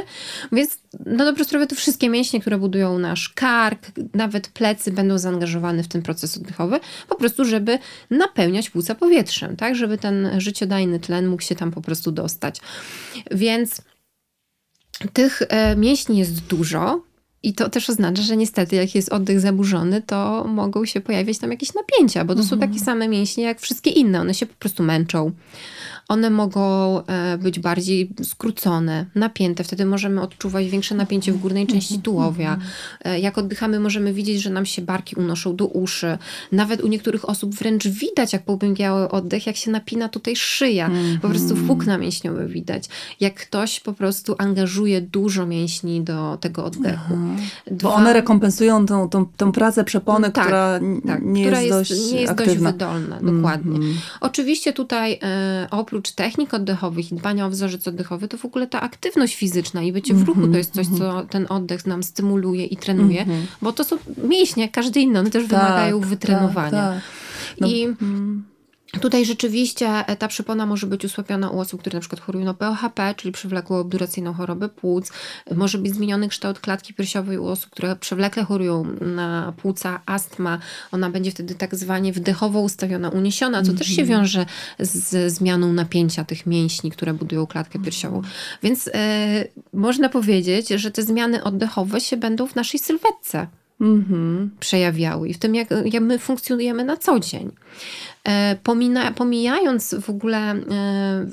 [0.53, 5.83] więc na dobrą sprawę to wszystkie mięśnie, które budują nasz kark, nawet plecy będą zaangażowane
[5.83, 7.79] w ten proces oddechowy, po prostu żeby
[8.11, 12.61] napełniać płuca powietrzem, tak, żeby ten życiodajny tlen mógł się tam po prostu dostać.
[13.31, 13.83] Więc
[15.13, 17.03] tych e, mięśni jest dużo,
[17.43, 21.51] i to też oznacza, że niestety, jak jest oddech zaburzony, to mogą się pojawiać tam
[21.51, 22.49] jakieś napięcia, bo to mhm.
[22.49, 24.21] są takie same mięśnie jak wszystkie inne.
[24.21, 25.33] One się po prostu męczą
[26.09, 26.63] one mogą
[27.07, 29.65] e, być bardziej skrócone, napięte.
[29.65, 32.55] Wtedy możemy odczuwać większe napięcie w górnej części mhm, tułowia.
[32.55, 32.71] Mhm.
[33.05, 36.19] E, jak oddychamy, możemy widzieć, że nam się barki unoszą do uszy.
[36.53, 40.91] Nawet u niektórych osób wręcz widać, jak połębiały oddech, jak się napina tutaj szyja.
[41.23, 41.67] Po prostu mhm.
[41.67, 42.85] włókna mięśniowe widać.
[43.21, 47.15] Jak ktoś po prostu angażuje dużo mięśni do tego oddechu.
[47.67, 47.89] Dwa...
[47.89, 52.13] Bo one rekompensują tą, tą, tą pracę przepony, tak, która, tak, nie, która jest dość
[52.13, 52.73] nie jest aktywna.
[52.73, 53.21] dość wydolna.
[53.21, 53.77] Dokładnie.
[53.77, 53.95] Mm.
[54.21, 58.81] Oczywiście tutaj e, oprócz technik oddechowych i dbania o wzorzec oddechowy, to w ogóle ta
[58.81, 61.29] aktywność fizyczna i bycie w ruchu to jest coś, co mhm.
[61.29, 63.47] ten oddech nam stymuluje i trenuje, mhm.
[63.63, 63.97] bo to są
[64.29, 66.71] mięśnie, jak każdy inny, one też tak, wymagają wytrenowania.
[66.71, 67.03] Tak, tak.
[67.61, 68.52] No, I mm.
[69.01, 73.15] Tutaj rzeczywiście ta przypona może być usłabiona u osób, które na przykład chorują na POHP,
[73.17, 75.13] czyli przewlekłą obduracyjną chorobę płuc.
[75.55, 80.59] Może być zmieniony kształt klatki piersiowej u osób, które przewlekle chorują na płuca, astma.
[80.93, 83.79] Ona będzie wtedy tak zwanie wdechowo ustawiona, uniesiona, co mm -hmm.
[83.79, 84.21] też się mhm.
[84.21, 84.47] wiąże
[84.79, 88.23] z zmianą napięcia tych mięśni, które budują klatkę piersiową.
[88.63, 93.47] Więc e, można powiedzieć, że te zmiany oddechowe się będą w naszej sylwetce
[94.61, 97.53] przejawiały i w tym, jak, jak my funkcjonujemy na co dzień.
[98.25, 100.57] E, pomina, pomijając w ogóle e,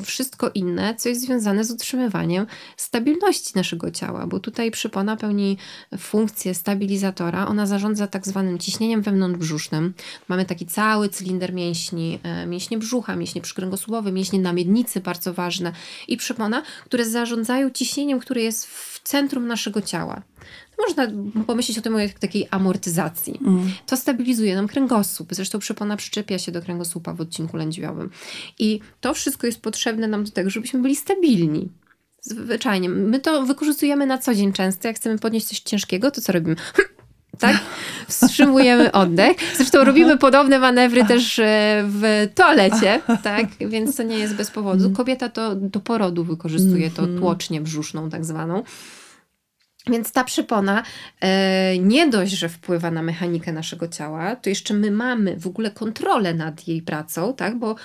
[0.04, 2.48] wszystko inne, co jest związane z utrzymywaniem
[2.78, 5.58] stabilności naszego ciała, bo tutaj przypona pełni
[5.98, 7.48] funkcję stabilizatora.
[7.48, 9.94] Ona zarządza tak zwanym ciśnieniem wewnątrzbrzusznym.
[10.28, 15.72] Mamy taki cały cylinder mięśni, e, mięśnie brzucha, mięśnie przykręgosłubowe, mięśnie na miednicy, bardzo ważne
[16.08, 20.22] i przypona, które zarządzają ciśnieniem, które jest w centrum naszego ciała.
[20.88, 21.08] Można
[21.48, 23.40] pomyśleć o tym jak takiej amortyzacji.
[23.42, 23.72] Mm.
[23.86, 25.28] To stabilizuje nam kręgosłup.
[25.32, 28.10] Zresztą przypona przyczepia się do kręgosłupa w odcinku lędźwiowym.
[28.60, 31.70] I to wszystko jest potrzebne nam do tego, żebyśmy byli stabilni.
[32.22, 32.90] Zwyczajnie.
[32.90, 34.88] My to wykorzystujemy na co dzień często.
[34.88, 36.56] Jak chcemy podnieść coś ciężkiego, to co robimy?
[37.40, 37.58] tak?
[38.08, 39.38] Wstrzymujemy oddech.
[39.56, 43.46] Zresztą robimy podobne manewry też e, w toalecie, tak?
[43.60, 44.84] Więc to nie jest bez powodu.
[44.84, 44.96] Mm.
[44.96, 47.20] Kobieta to do porodu wykorzystuje to mm-hmm.
[47.20, 48.64] tłocznię brzuszną tak zwaną.
[49.88, 50.84] Więc ta przypona
[51.22, 55.72] e, nie dość, że wpływa na mechanikę naszego ciała, to jeszcze my mamy w ogóle
[55.72, 57.60] kontrolę nad jej pracą, tak?
[57.60, 57.76] Bo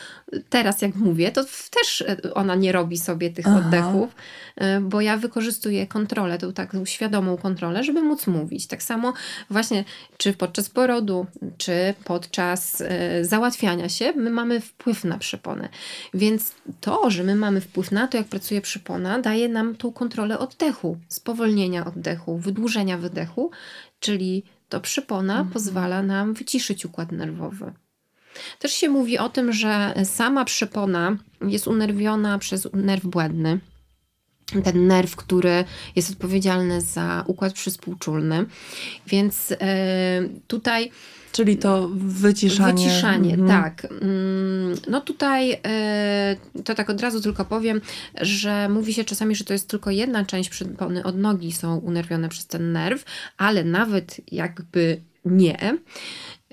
[0.49, 3.59] teraz, jak mówię, to też ona nie robi sobie tych Aha.
[3.59, 4.14] oddechów,
[4.57, 8.66] e, bo ja wykorzystuję kontrolę, tą taką świadomą kontrolę, żeby móc mówić.
[8.66, 9.12] Tak samo
[9.51, 9.84] właśnie,
[10.16, 11.26] czy podczas porodu,
[11.59, 15.68] czy podczas e, załatwiania się, my mamy wpływ na przyponę.
[16.14, 20.38] Więc to, że my mamy wpływ na to, jak pracuje przypona, daje nam tą kontrolę
[20.38, 23.51] oddechu, spowolnienia oddechu, wydłużenia wydechu,
[24.01, 25.51] czyli to przypona mhm.
[25.51, 27.72] pozwala nam wyciszyć układ nerwowy.
[28.59, 33.61] Też się mówi o tym, że sama przypona jest unerwiona przez nerw błędny.
[34.64, 35.64] Ten nerw, który
[35.97, 38.47] jest odpowiedzialny za układ przyspółczulny.
[39.07, 39.57] Więc yy,
[40.47, 40.91] tutaj
[41.35, 42.85] Czyli to wyciszanie.
[42.85, 43.62] Wyciszanie, mhm.
[43.62, 43.93] tak.
[44.03, 47.80] Mm, no tutaj e, to tak od razu tylko powiem,
[48.20, 52.28] że mówi się czasami, że to jest tylko jedna część przypony od nogi są unerwione
[52.28, 53.05] przez ten nerw,
[53.37, 55.78] ale nawet jakby nie,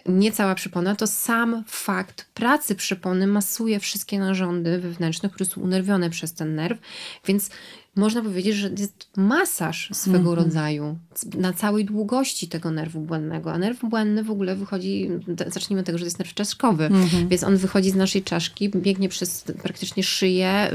[0.05, 6.09] nie cała przypona, to sam fakt pracy przypony masuje wszystkie narządy wewnętrzne, które są unerwione
[6.09, 6.79] przez ten nerw,
[7.25, 7.49] więc
[7.95, 10.35] można powiedzieć, że jest masaż swego mm-hmm.
[10.35, 10.97] rodzaju
[11.37, 13.53] na całej długości tego nerwu błędnego.
[13.53, 15.09] A nerw błędny w ogóle wychodzi,
[15.47, 17.27] zacznijmy od tego, że to jest nerw czaszkowy, mm-hmm.
[17.27, 20.71] więc on wychodzi z naszej czaszki, biegnie przez praktycznie szyję,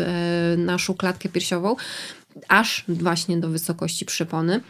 [0.57, 1.77] yy, naszą klatkę piersiową,
[2.49, 4.61] aż właśnie do wysokości przypony.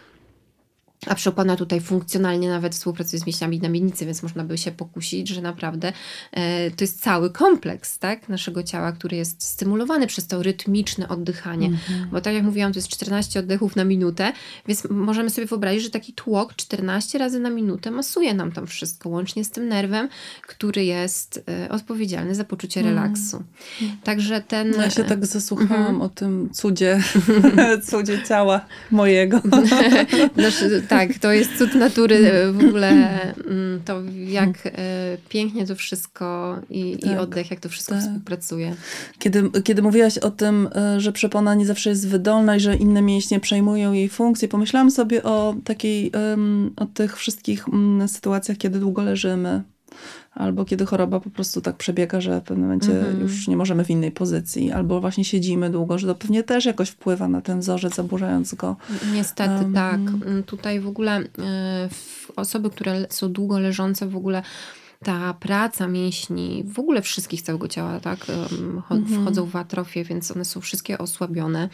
[1.06, 5.28] A przypona tutaj funkcjonalnie nawet współpracuje z mięśniami na miednicy, więc można by się pokusić,
[5.28, 5.92] że naprawdę
[6.32, 11.70] e, to jest cały kompleks tak, naszego ciała, który jest stymulowany przez to rytmiczne oddychanie.
[11.70, 12.06] Mm-hmm.
[12.12, 14.32] Bo tak jak mówiłam, to jest 14 oddechów na minutę,
[14.68, 19.08] więc możemy sobie wyobrazić, że taki tłok 14 razy na minutę masuje nam tam wszystko,
[19.08, 20.08] łącznie z tym nerwem,
[20.46, 22.94] który jest e, odpowiedzialny za poczucie mm.
[22.94, 23.42] relaksu.
[23.82, 23.96] Mm.
[24.04, 24.70] Także ten...
[24.70, 26.02] No ja się tak zasłuchałam mm-hmm.
[26.02, 27.02] o tym cudzie,
[27.90, 29.40] cudzie ciała mojego.
[30.36, 30.64] Nasz,
[30.98, 32.88] tak, to jest cud natury e, w ogóle.
[33.46, 34.72] Mm, to jak e,
[35.28, 38.02] pięknie to wszystko i, tak, i oddech, jak to wszystko tak.
[38.02, 38.74] współpracuje.
[39.18, 43.02] Kiedy, kiedy mówiłaś o tym, e, że przepona nie zawsze jest wydolna i że inne
[43.02, 46.12] mięśnie przejmują jej funkcję, pomyślałam sobie o takiej,
[46.76, 49.62] o tych wszystkich mm, sytuacjach, kiedy długo leżymy
[50.36, 53.20] albo kiedy choroba po prostu tak przebiega, że w pewnym momencie -hmm.
[53.20, 56.88] już nie możemy w innej pozycji, albo właśnie siedzimy długo, że to pewnie też jakoś
[56.88, 58.76] wpływa na ten wzorzec, zaburzając go.
[59.14, 60.00] Niestety um, tak.
[60.00, 61.26] Mm, tutaj w ogóle y,
[62.36, 64.42] osoby, które są długo leżące, w ogóle
[65.04, 68.26] ta praca mięśni, w ogóle wszystkich całego ciała, tak,
[68.80, 69.06] mhm.
[69.06, 71.68] wchodzą w atrofię, więc one są wszystkie osłabione.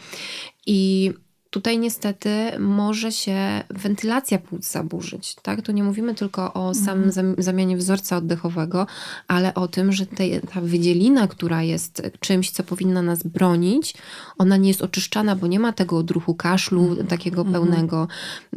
[0.65, 1.13] I
[1.53, 2.29] Tutaj niestety
[2.59, 5.35] może się wentylacja płuc zaburzyć.
[5.41, 5.61] Tak?
[5.61, 7.35] Tu nie mówimy tylko o samym mhm.
[7.37, 8.87] zamianie wzorca oddechowego,
[9.27, 13.93] ale o tym, że te, ta wydzielina, która jest czymś, co powinna nas bronić,
[14.37, 17.07] ona nie jest oczyszczana, bo nie ma tego odruchu kaszlu mhm.
[17.07, 17.53] takiego mhm.
[17.53, 18.07] pełnego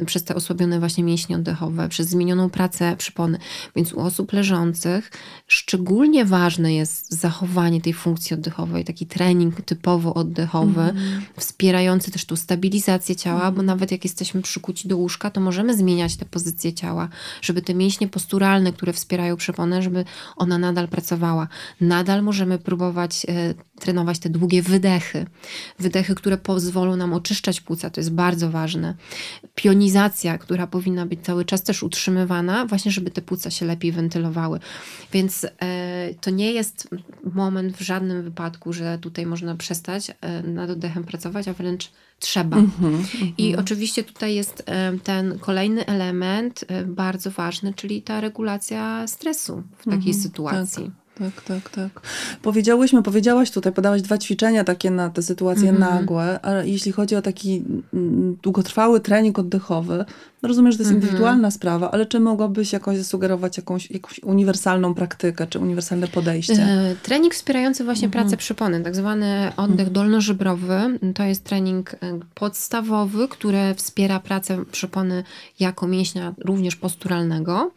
[0.07, 3.39] przez te osłabione właśnie mięśnie oddechowe, przez zmienioną pracę przypony.
[3.77, 5.11] Więc u osób leżących
[5.47, 10.95] szczególnie ważne jest zachowanie tej funkcji oddechowej, taki trening typowo oddechowy,
[11.37, 13.67] wspierający też tą stabilizację stabilizację ciała, bo mhm.
[13.67, 17.09] nawet jak jesteśmy przykuci do łóżka, to możemy zmieniać tę pozycję ciała,
[17.43, 20.05] żeby te mięśnie posturalne, które wspierają przeponę, żeby
[20.37, 21.49] ona nadal pracowała.
[21.81, 25.27] Nadal możemy próbować e, trenować te długie wydechy.
[25.79, 28.95] Wydechy, które pozwolą nam oczyszczać płuca, to jest bardzo ważne.
[29.55, 34.61] Pionizacja, która powinna być cały czas też utrzymywana, właśnie żeby te płuca się lepiej wentylowały.
[35.13, 36.89] Więc e, to nie jest
[37.35, 42.57] moment w żadnym wypadku, że tutaj można przestać e, nad oddechem pracować, a wręcz trzeba.
[42.57, 43.61] Mm -hmm, I mm -hmm.
[43.61, 49.85] oczywiście tutaj jest e, ten kolejny element e, bardzo ważny, czyli ta regulacja stresu w
[49.85, 50.85] takiej mm -hmm, sytuacji.
[50.85, 51.33] Tak.
[51.33, 52.01] tak, tak, tak.
[52.43, 55.95] Powiedziałyśmy, powiedziałaś tutaj, podałaś dwa ćwiczenia takie na te sytuacje mm -hmm.
[55.95, 57.65] nagłe, ale jeśli chodzi o taki
[57.95, 60.05] mm, długotrwały trening oddechowy,
[60.43, 61.03] rozumiem, że to jest -hmm.
[61.03, 66.63] indywidualna sprawa, ale czy mogłabyś jakoś zasugerować jakąś, jakąś uniwersalną praktykę, czy uniwersalne podejście?
[66.63, 68.13] E, trening wspierający właśnie -hmm.
[68.13, 71.99] pracę przypony, tak zwany oddech dolnożebrowy, to jest trening e,
[72.35, 75.25] podstawowy, który wspiera pracę przypony
[75.61, 77.71] jako mięśnia również posturalnego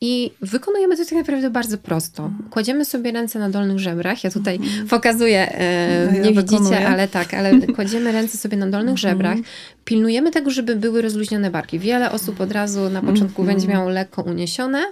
[0.00, 2.30] i wykonujemy to tak naprawdę bardzo prosto.
[2.50, 4.24] Kładziemy kładziemy sobie ręce na dolnych żebrach.
[4.24, 4.88] Ja tutaj mm.
[4.88, 6.60] pokazuję, e, no, ja nie wykonuję.
[6.60, 8.96] widzicie, ale tak, ale kładziemy ręce sobie na dolnych mm.
[8.96, 9.38] żebrach.
[9.84, 11.78] Pilnujemy tego, żeby były rozluźnione barki.
[11.78, 13.54] Wiele osób od razu na początku mm.
[13.54, 14.82] będzie miało lekko uniesione.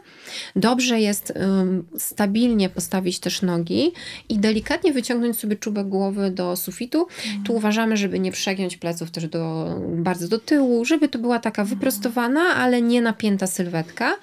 [0.57, 3.92] Dobrze jest um, stabilnie postawić też nogi
[4.28, 7.07] i delikatnie wyciągnąć sobie czubek głowy do sufitu.
[7.44, 11.64] Tu uważamy, żeby nie przegiąć pleców też do, bardzo do tyłu, żeby to była taka
[11.64, 14.16] wyprostowana, ale nie napięta sylwetka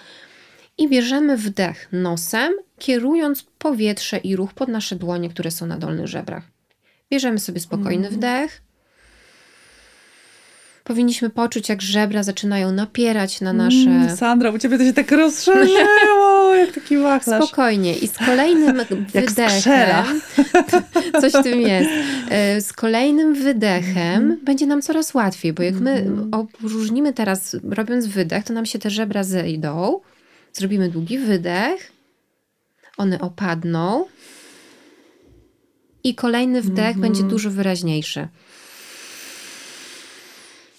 [0.77, 6.07] i bierzemy wdech nosem, kierując powietrze i ruch pod nasze dłonie, które są na dolnych
[6.07, 6.43] żebrach.
[7.11, 8.19] Bierzemy sobie spokojny mm.
[8.19, 8.61] wdech.
[10.91, 13.89] Powinniśmy poczuć, jak żebra zaczynają napierać na nasze.
[13.89, 17.45] Mm, Sandra, u ciebie to się tak rozszerzyło, jak taki wachlarz.
[17.45, 17.97] Spokojnie.
[17.97, 18.77] I z kolejnym
[19.13, 20.21] wydechem.
[21.21, 21.89] coś w tym jest.
[22.29, 24.39] E, z kolejnym wydechem mm.
[24.43, 26.29] będzie nam coraz łatwiej, bo jak my mm.
[26.33, 29.99] opróżnimy teraz, robiąc wydech, to nam się te żebra zejdą
[30.53, 31.91] Zrobimy długi wydech.
[32.97, 34.05] One opadną.
[36.03, 37.01] I kolejny wdech mm -hmm.
[37.01, 38.27] będzie dużo wyraźniejszy.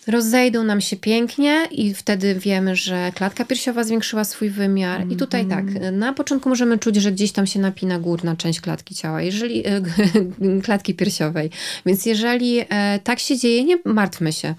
[0.07, 4.97] Rozejdą nam się pięknie i wtedy wiemy, że klatka piersiowa zwiększyła swój wymiar.
[4.97, 5.13] Mm -hmm.
[5.13, 5.99] I tutaj tak, mhm.
[5.99, 9.83] na początku możemy czuć, że gdzieś tam się napina górna część klatki ciała, jeżeli e,
[10.65, 11.51] klatki piersiowej.
[11.87, 14.55] Więc jeżeli e, tak się dzieje, nie martwmy się.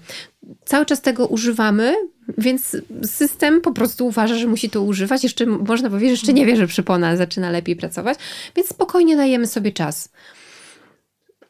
[0.64, 1.94] Cały czas tego używamy,
[2.38, 2.76] więc
[3.06, 5.22] system po prostu uważa, że musi to używać.
[5.22, 8.18] Jeszcze można powiedzieć, że jeszcze nie wie, że przypona zaczyna lepiej pracować,
[8.56, 10.08] więc spokojnie dajemy sobie czas.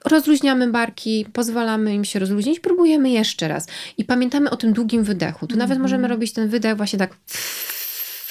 [0.04, 3.66] Rozluźniamy barki, pozwalamy im się rozluźnić, próbujemy jeszcze raz.
[3.98, 5.46] I pamiętamy o tym długim wydechu.
[5.46, 7.16] Tu nawet możemy robić ten wydech właśnie tak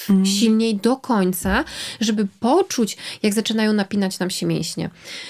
[0.10, 0.26] mm.
[0.26, 1.64] silniej do końca,
[2.00, 4.90] żeby poczuć, jak zaczynają napinać nam się mięśnie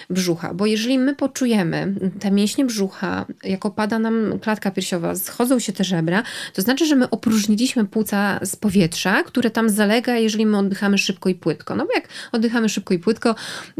[0.09, 0.53] brzucha.
[0.53, 5.83] Bo jeżeli my poczujemy te mięśnie brzucha, jak opada nam klatka piersiowa, schodzą się te
[5.83, 10.97] żebra, to znaczy, że my opróżniliśmy płuca z powietrza, które tam zalega, jeżeli my oddychamy
[10.97, 11.75] szybko i płytko.
[11.75, 13.35] No bo jak oddychamy szybko i płytko,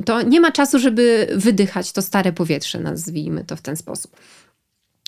[0.06, 4.16] to nie ma czasu, żeby wydychać to stare powietrze, nazwijmy to w ten sposób.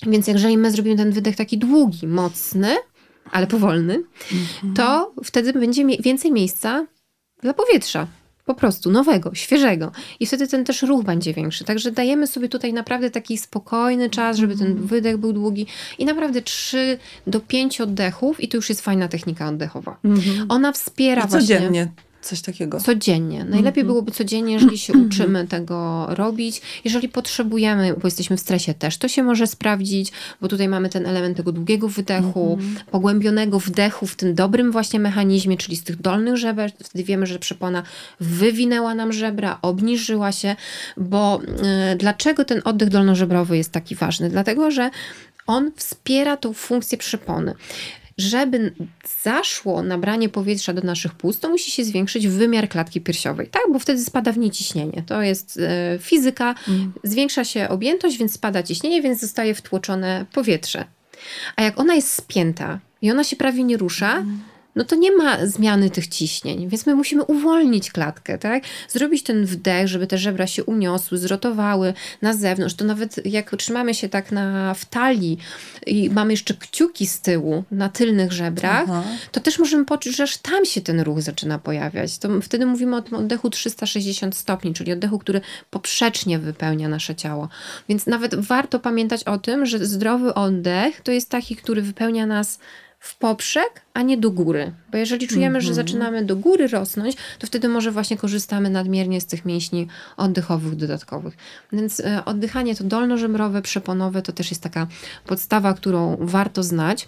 [0.08, 2.76] Więc jeżeli my zrobimy ten wydech taki długi, mocny,
[3.32, 4.04] ale powolny,
[4.76, 6.86] to wtedy będzie więcej miejsca
[7.42, 8.08] dla powietrza.
[8.46, 9.92] Po prostu nowego, świeżego.
[10.20, 11.64] I wtedy ten też ruch będzie większy.
[11.64, 14.88] Także dajemy sobie tutaj naprawdę taki spokojny czas, żeby ten mhm.
[14.88, 15.68] wydech był długi
[15.98, 16.98] i naprawdę 3
[17.28, 19.98] do 5 oddechów i to już jest fajna technika oddechowa.
[20.04, 20.46] Mhm.
[20.50, 21.60] Ona wspiera I codziennie.
[21.60, 21.70] właśnie...
[21.70, 22.80] Codziennie coś takiego.
[22.80, 23.44] Codziennie.
[23.44, 23.88] Najlepiej mm -hmm.
[23.88, 26.62] byłoby codziennie, jeżeli się uczymy tego robić.
[26.86, 30.12] Jeżeli potrzebujemy, bo jesteśmy w stresie też, to się może sprawdzić,
[30.42, 32.84] bo tutaj mamy ten element tego długiego wydechu, mm -hmm.
[32.92, 36.72] pogłębionego wdechu w tym dobrym właśnie mechanizmie, czyli z tych dolnych żeber.
[36.84, 37.84] Wtedy wiemy, że przepona
[38.20, 40.56] wywinęła nam żebra, obniżyła się,
[40.98, 41.42] bo
[41.94, 44.30] y, dlaczego ten oddech dolnożebrowy jest taki ważny?
[44.30, 44.90] Dlatego, że
[45.48, 47.54] on wspiera tą funkcję przypony
[48.18, 48.74] żeby
[49.24, 53.62] zaszło nabranie powietrza do naszych płuc, to musi się zwiększyć wymiar klatki piersiowej, tak?
[53.74, 55.04] Bo wtedy spada w niej ciśnienie.
[55.08, 56.56] To jest e, fizyka.
[56.68, 56.94] Mm.
[57.04, 60.86] Zwiększa się objętość, więc spada ciśnienie, więc zostaje wtłoczone powietrze.
[61.56, 64.40] A jak ona jest spięta i ona się prawie nie rusza, mm
[64.76, 68.64] no to nie ma zmiany tych ciśnień, więc my musimy uwolnić klatkę, tak?
[68.90, 72.76] Zrobić ten wdech, żeby te żebra się uniosły, zrotowały na zewnątrz.
[72.76, 75.38] To nawet jak trzymamy się tak na w talii
[75.86, 79.04] i mamy jeszcze kciuki z tyłu na tylnych żebrach, Aha.
[79.32, 82.18] to też możemy poczuć, że aż tam się ten ruch zaczyna pojawiać.
[82.18, 87.50] To wtedy mówimy o tym oddechu 360 stopni, czyli oddechu, który poprzecznie wypełnia nasze ciało.
[87.90, 92.60] Więc nawet warto pamiętać o tym, że zdrowy oddech to jest taki, który wypełnia nas
[93.06, 94.74] w poprzek, a nie do góry.
[94.92, 95.88] Bo jeżeli czujemy, że mhm.
[95.88, 99.88] zaczynamy do góry rosnąć, to wtedy może właśnie korzystamy nadmiernie z tych mięśni
[100.18, 101.38] oddechowych dodatkowych.
[101.74, 104.88] Więc e, oddychanie to dolnożemrowe, przeponowe to też jest taka
[105.26, 107.08] podstawa, którą warto znać.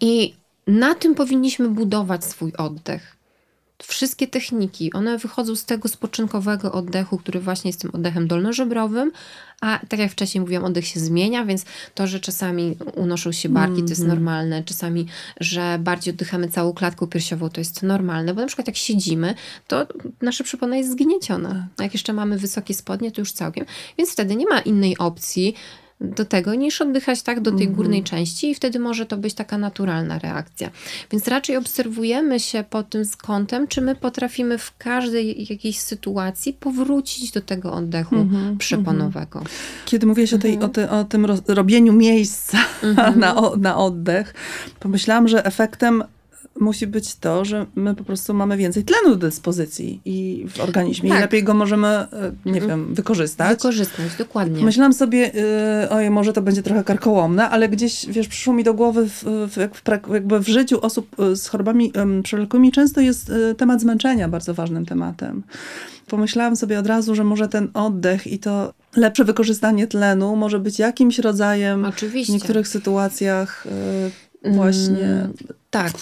[0.00, 0.34] I
[0.66, 3.16] na tym powinniśmy budować swój oddech.
[3.82, 9.12] Wszystkie techniki, one wychodzą z tego spoczynkowego oddechu, który właśnie jest tym oddechem dolnożebrowym,
[9.60, 11.64] a tak jak wcześniej mówiłam, oddech się zmienia, więc
[11.94, 14.08] to, że czasami unoszą się barki, to jest mhm.
[14.08, 15.06] normalne, czasami,
[15.40, 19.34] że bardziej oddychamy całą klatką piersiową, to jest normalne, bo na przykład jak siedzimy,
[19.66, 19.86] to
[20.22, 21.68] nasza przypona jest zgnieciona.
[21.76, 23.64] A jak jeszcze mamy wysokie spodnie, to już całkiem.
[23.98, 25.54] Więc wtedy nie ma innej opcji,
[26.00, 29.58] do tego, niż oddychać tak do tej górnej części i wtedy może to być taka
[29.58, 30.70] naturalna reakcja.
[31.10, 37.32] Więc raczej obserwujemy się pod tym kątem, czy my potrafimy w każdej jakiejś sytuacji powrócić
[37.32, 38.26] do tego oddechu
[38.58, 39.42] przeponowego.
[39.84, 42.58] Kiedy mówiłeś o, tej, o, ty, o tym robieniu miejsca
[43.16, 44.34] na, o, na oddech,
[44.80, 46.04] pomyślałam, że efektem
[46.60, 51.10] musi być to, że my po prostu mamy więcej tlenu do dyspozycji i w organizmie
[51.10, 51.18] Tak.
[51.18, 52.08] i lepiej go możemy, e,
[52.46, 53.48] nie wiem, wykorzystać.
[53.48, 54.64] Wykorzystać, dokładnie.
[54.64, 58.74] Myślałam sobie, yy, oj, może to będzie trochę karkołomne, ale gdzieś, wiesz, przyszło mi do
[58.74, 59.56] głowy, w, w,
[60.12, 64.86] jakby w życiu osób y, z chorobami um, przewlekłymi często jest temat zmęczenia bardzo ważnym
[64.86, 65.42] tematem.
[66.06, 70.78] Pomyślałam sobie od razu, że może ten oddech i to lepsze wykorzystanie tlenu może być
[70.78, 72.32] jakimś rodzajem Oczywiście.
[72.32, 75.32] w niektórych sytuacjach y, właśnie Mm,
[75.70, 75.92] tak.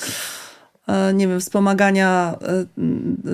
[0.92, 2.38] E, nie wiem, wspomagania,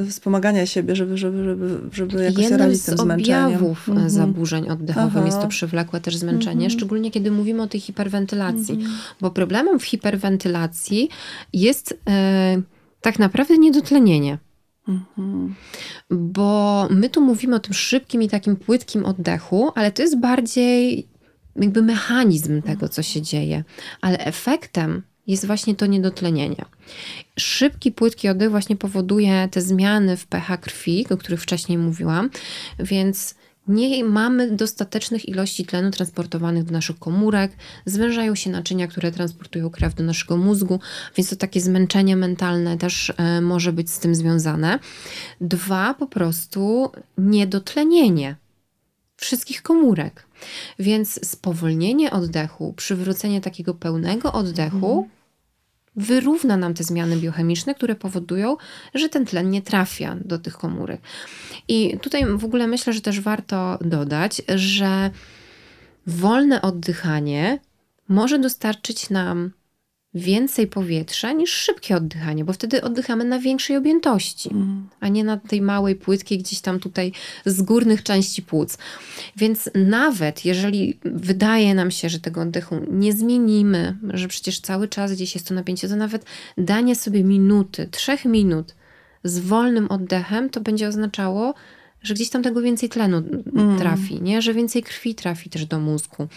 [0.02, 3.46] e, wspomagania siebie, żeby, żeby, żeby, żeby jakoś Jednym radzić z tym zmęczeniem.
[3.46, 4.10] objawów e, Mhm.
[4.10, 5.26] zaburzeń oddechowych Aha.
[5.26, 6.70] jest to przewlekłe też zmęczenie, Mhm.
[6.70, 8.78] szczególnie kiedy mówimy o tej hiperwentylacji.
[9.20, 11.08] Bo problemem w hiperwentylacji
[11.52, 12.62] jest e,
[13.00, 14.38] tak naprawdę niedotlenienie.
[14.88, 15.54] Mhm.
[16.10, 21.08] Bo my tu mówimy o tym szybkim i takim płytkim oddechu, ale to jest bardziej
[21.56, 23.64] jakby mechanizm tego, co się dzieje.
[24.00, 26.64] Ale efektem jest właśnie to niedotlenienie.
[27.38, 32.30] Szybki, płytki oddech właśnie powoduje te zmiany w pH krwi, o których wcześniej mówiłam,
[32.78, 33.34] więc
[33.68, 37.52] nie mamy dostatecznych ilości tlenu transportowanych do naszych komórek,
[37.86, 40.80] zwężają się naczynia, które transportują krew do naszego mózgu,
[41.16, 44.78] więc to takie zmęczenie mentalne też e, może być z tym związane.
[45.40, 48.36] Dwa, po prostu niedotlenienie
[49.16, 50.26] wszystkich komórek.
[50.78, 55.08] Więc spowolnienie oddechu, przywrócenie takiego pełnego oddechu
[55.98, 58.56] wyrówna nam te zmiany biochemiczne, które powodują,
[58.94, 61.00] że ten tlen nie trafia do tych komórek.
[61.68, 65.10] I tutaj w ogóle myślę, że też warto dodać, że
[66.06, 67.58] wolne oddychanie
[68.08, 69.50] może dostarczyć nam
[70.18, 74.50] więcej powietrza niż szybkie oddychanie, bo wtedy oddychamy na większej objętości,
[75.00, 77.12] a nie na tej małej płytkiej gdzieś tam tutaj
[77.44, 78.78] z górnych części płuc.
[79.36, 85.12] Więc nawet jeżeli wydaje nam się, że tego oddechu nie zmienimy, że przecież cały czas
[85.12, 86.24] gdzieś jest to napięcie, to nawet
[86.58, 88.74] danie sobie minuty, trzech minut
[89.24, 91.54] z wolnym oddechem, to będzie oznaczało,
[92.02, 93.22] że gdzieś tam tego więcej tlenu
[93.78, 94.42] trafi, nie?
[94.42, 96.28] że więcej krwi trafi też do mózgu.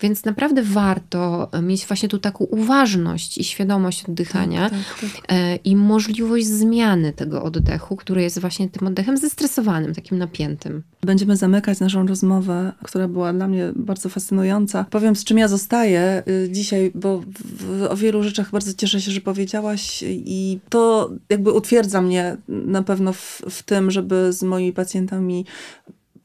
[0.00, 5.10] Więc naprawdę warto mieć właśnie tu taką uważność i świadomość oddychania Tak, tak.
[5.28, 10.82] e, i możliwość zmiany tego oddechu, który jest właśnie tym oddechem zestresowanym, takim napiętym.
[11.02, 14.86] Będziemy zamykać naszą rozmowę, która była dla mnie bardzo fascynująca.
[14.90, 19.10] Powiem, z czym ja zostaję y, dzisiaj, bo w, o wielu rzeczach bardzo cieszę się,
[19.10, 24.72] że powiedziałaś i to jakby utwierdza mnie na pewno w, w tym, żeby z moimi
[24.72, 25.06] pacjentami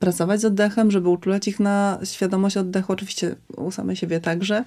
[0.01, 4.63] pracować z oddechem, żeby uczulać ich na świadomość oddechu, oczywiście u samej siebie także.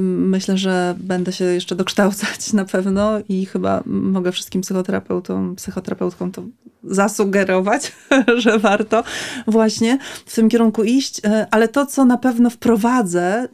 [0.00, 6.42] Myślę, że będę się jeszcze dokształcać na pewno i chyba mogę wszystkim psychoterapeutom, psychoterapeutkom to
[6.84, 7.92] zasugerować,
[8.44, 9.04] że warto
[9.46, 11.20] właśnie w tym kierunku iść.
[11.24, 13.48] E, Ale to, co na pewno wprowadzę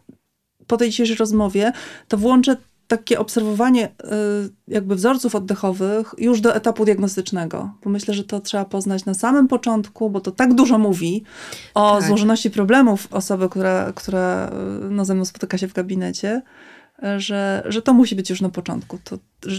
[0.66, 1.72] po tej dzisiejszej rozmowie,
[2.08, 2.56] to włączę
[2.96, 3.92] takie obserwowanie y,
[4.68, 7.70] jakby wzorców oddechowych już do etapu diagnostycznego.
[7.84, 11.24] Bo myślę, że to trzeba poznać na samym początku, bo to tak dużo mówi
[11.74, 12.08] o Tak.
[12.08, 14.50] złożoności problemów osoby, która, która
[14.86, 16.42] y, no, ze mną spotyka się w gabinecie,
[17.16, 18.98] że, że to musi być już na początku.
[19.04, 19.18] To,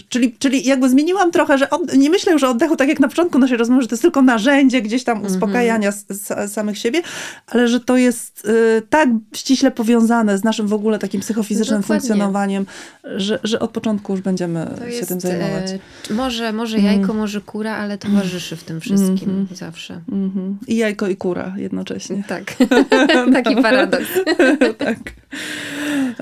[0.10, 3.08] czyli, czyli jakby zmieniłam trochę, że od, nie myślę już o oddechu tak jak na
[3.08, 7.02] początku naszej rozmowy, że to jest tylko narzędzie gdzieś tam uspokajania s- s- samych siebie,
[7.48, 12.00] ale że to jest y, tak ściśle powiązane z naszym w ogóle takim psychofizycznym Dokładnie.
[12.08, 12.66] funkcjonowaniem,
[13.16, 15.72] że, że od początku już będziemy To się jest tym zajmować.
[16.10, 20.02] e, może, może jajko, może kura, ale towarzyszy w tym wszystkim zawsze.
[20.12, 20.58] Mhm.
[20.68, 22.24] I jajko i kura jednocześnie.
[22.28, 22.56] Tak,
[23.44, 24.08] taki paradoks.
[24.86, 24.98] tak.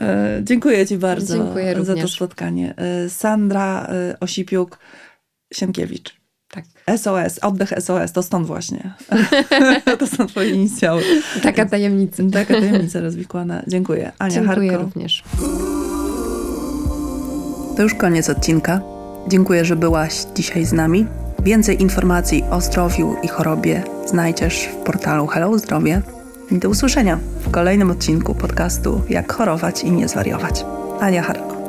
[0.01, 2.73] E, dziękuję Ci bardzo Dziękuję za to spotkanie.
[2.77, 3.09] E,
[3.51, 6.11] Sandra e, Osipiuk-Sienkiewicz.
[6.47, 6.65] Tak.
[6.97, 8.93] SOS, oddech SOS, to stąd właśnie.
[9.99, 11.03] to są Twoje inicjały.
[11.43, 12.23] Taka tajemnica.
[12.33, 13.63] Taka tajemnica rozwikłana.
[13.67, 14.11] Dziękuję.
[14.19, 14.83] Ania Dziękuję Harko.
[14.83, 15.23] również.
[17.77, 18.81] To już koniec odcinka.
[19.27, 21.05] Dziękuję, że byłaś dzisiaj z nami.
[21.43, 26.01] Więcej informacji o zdrowiu i chorobie znajdziesz w portalu Hello Zdrowie.
[26.51, 30.65] I do usłyszenia w kolejnym odcinku podcastu Jak chorować i nie zwariować.
[30.99, 31.60] Ania Harko.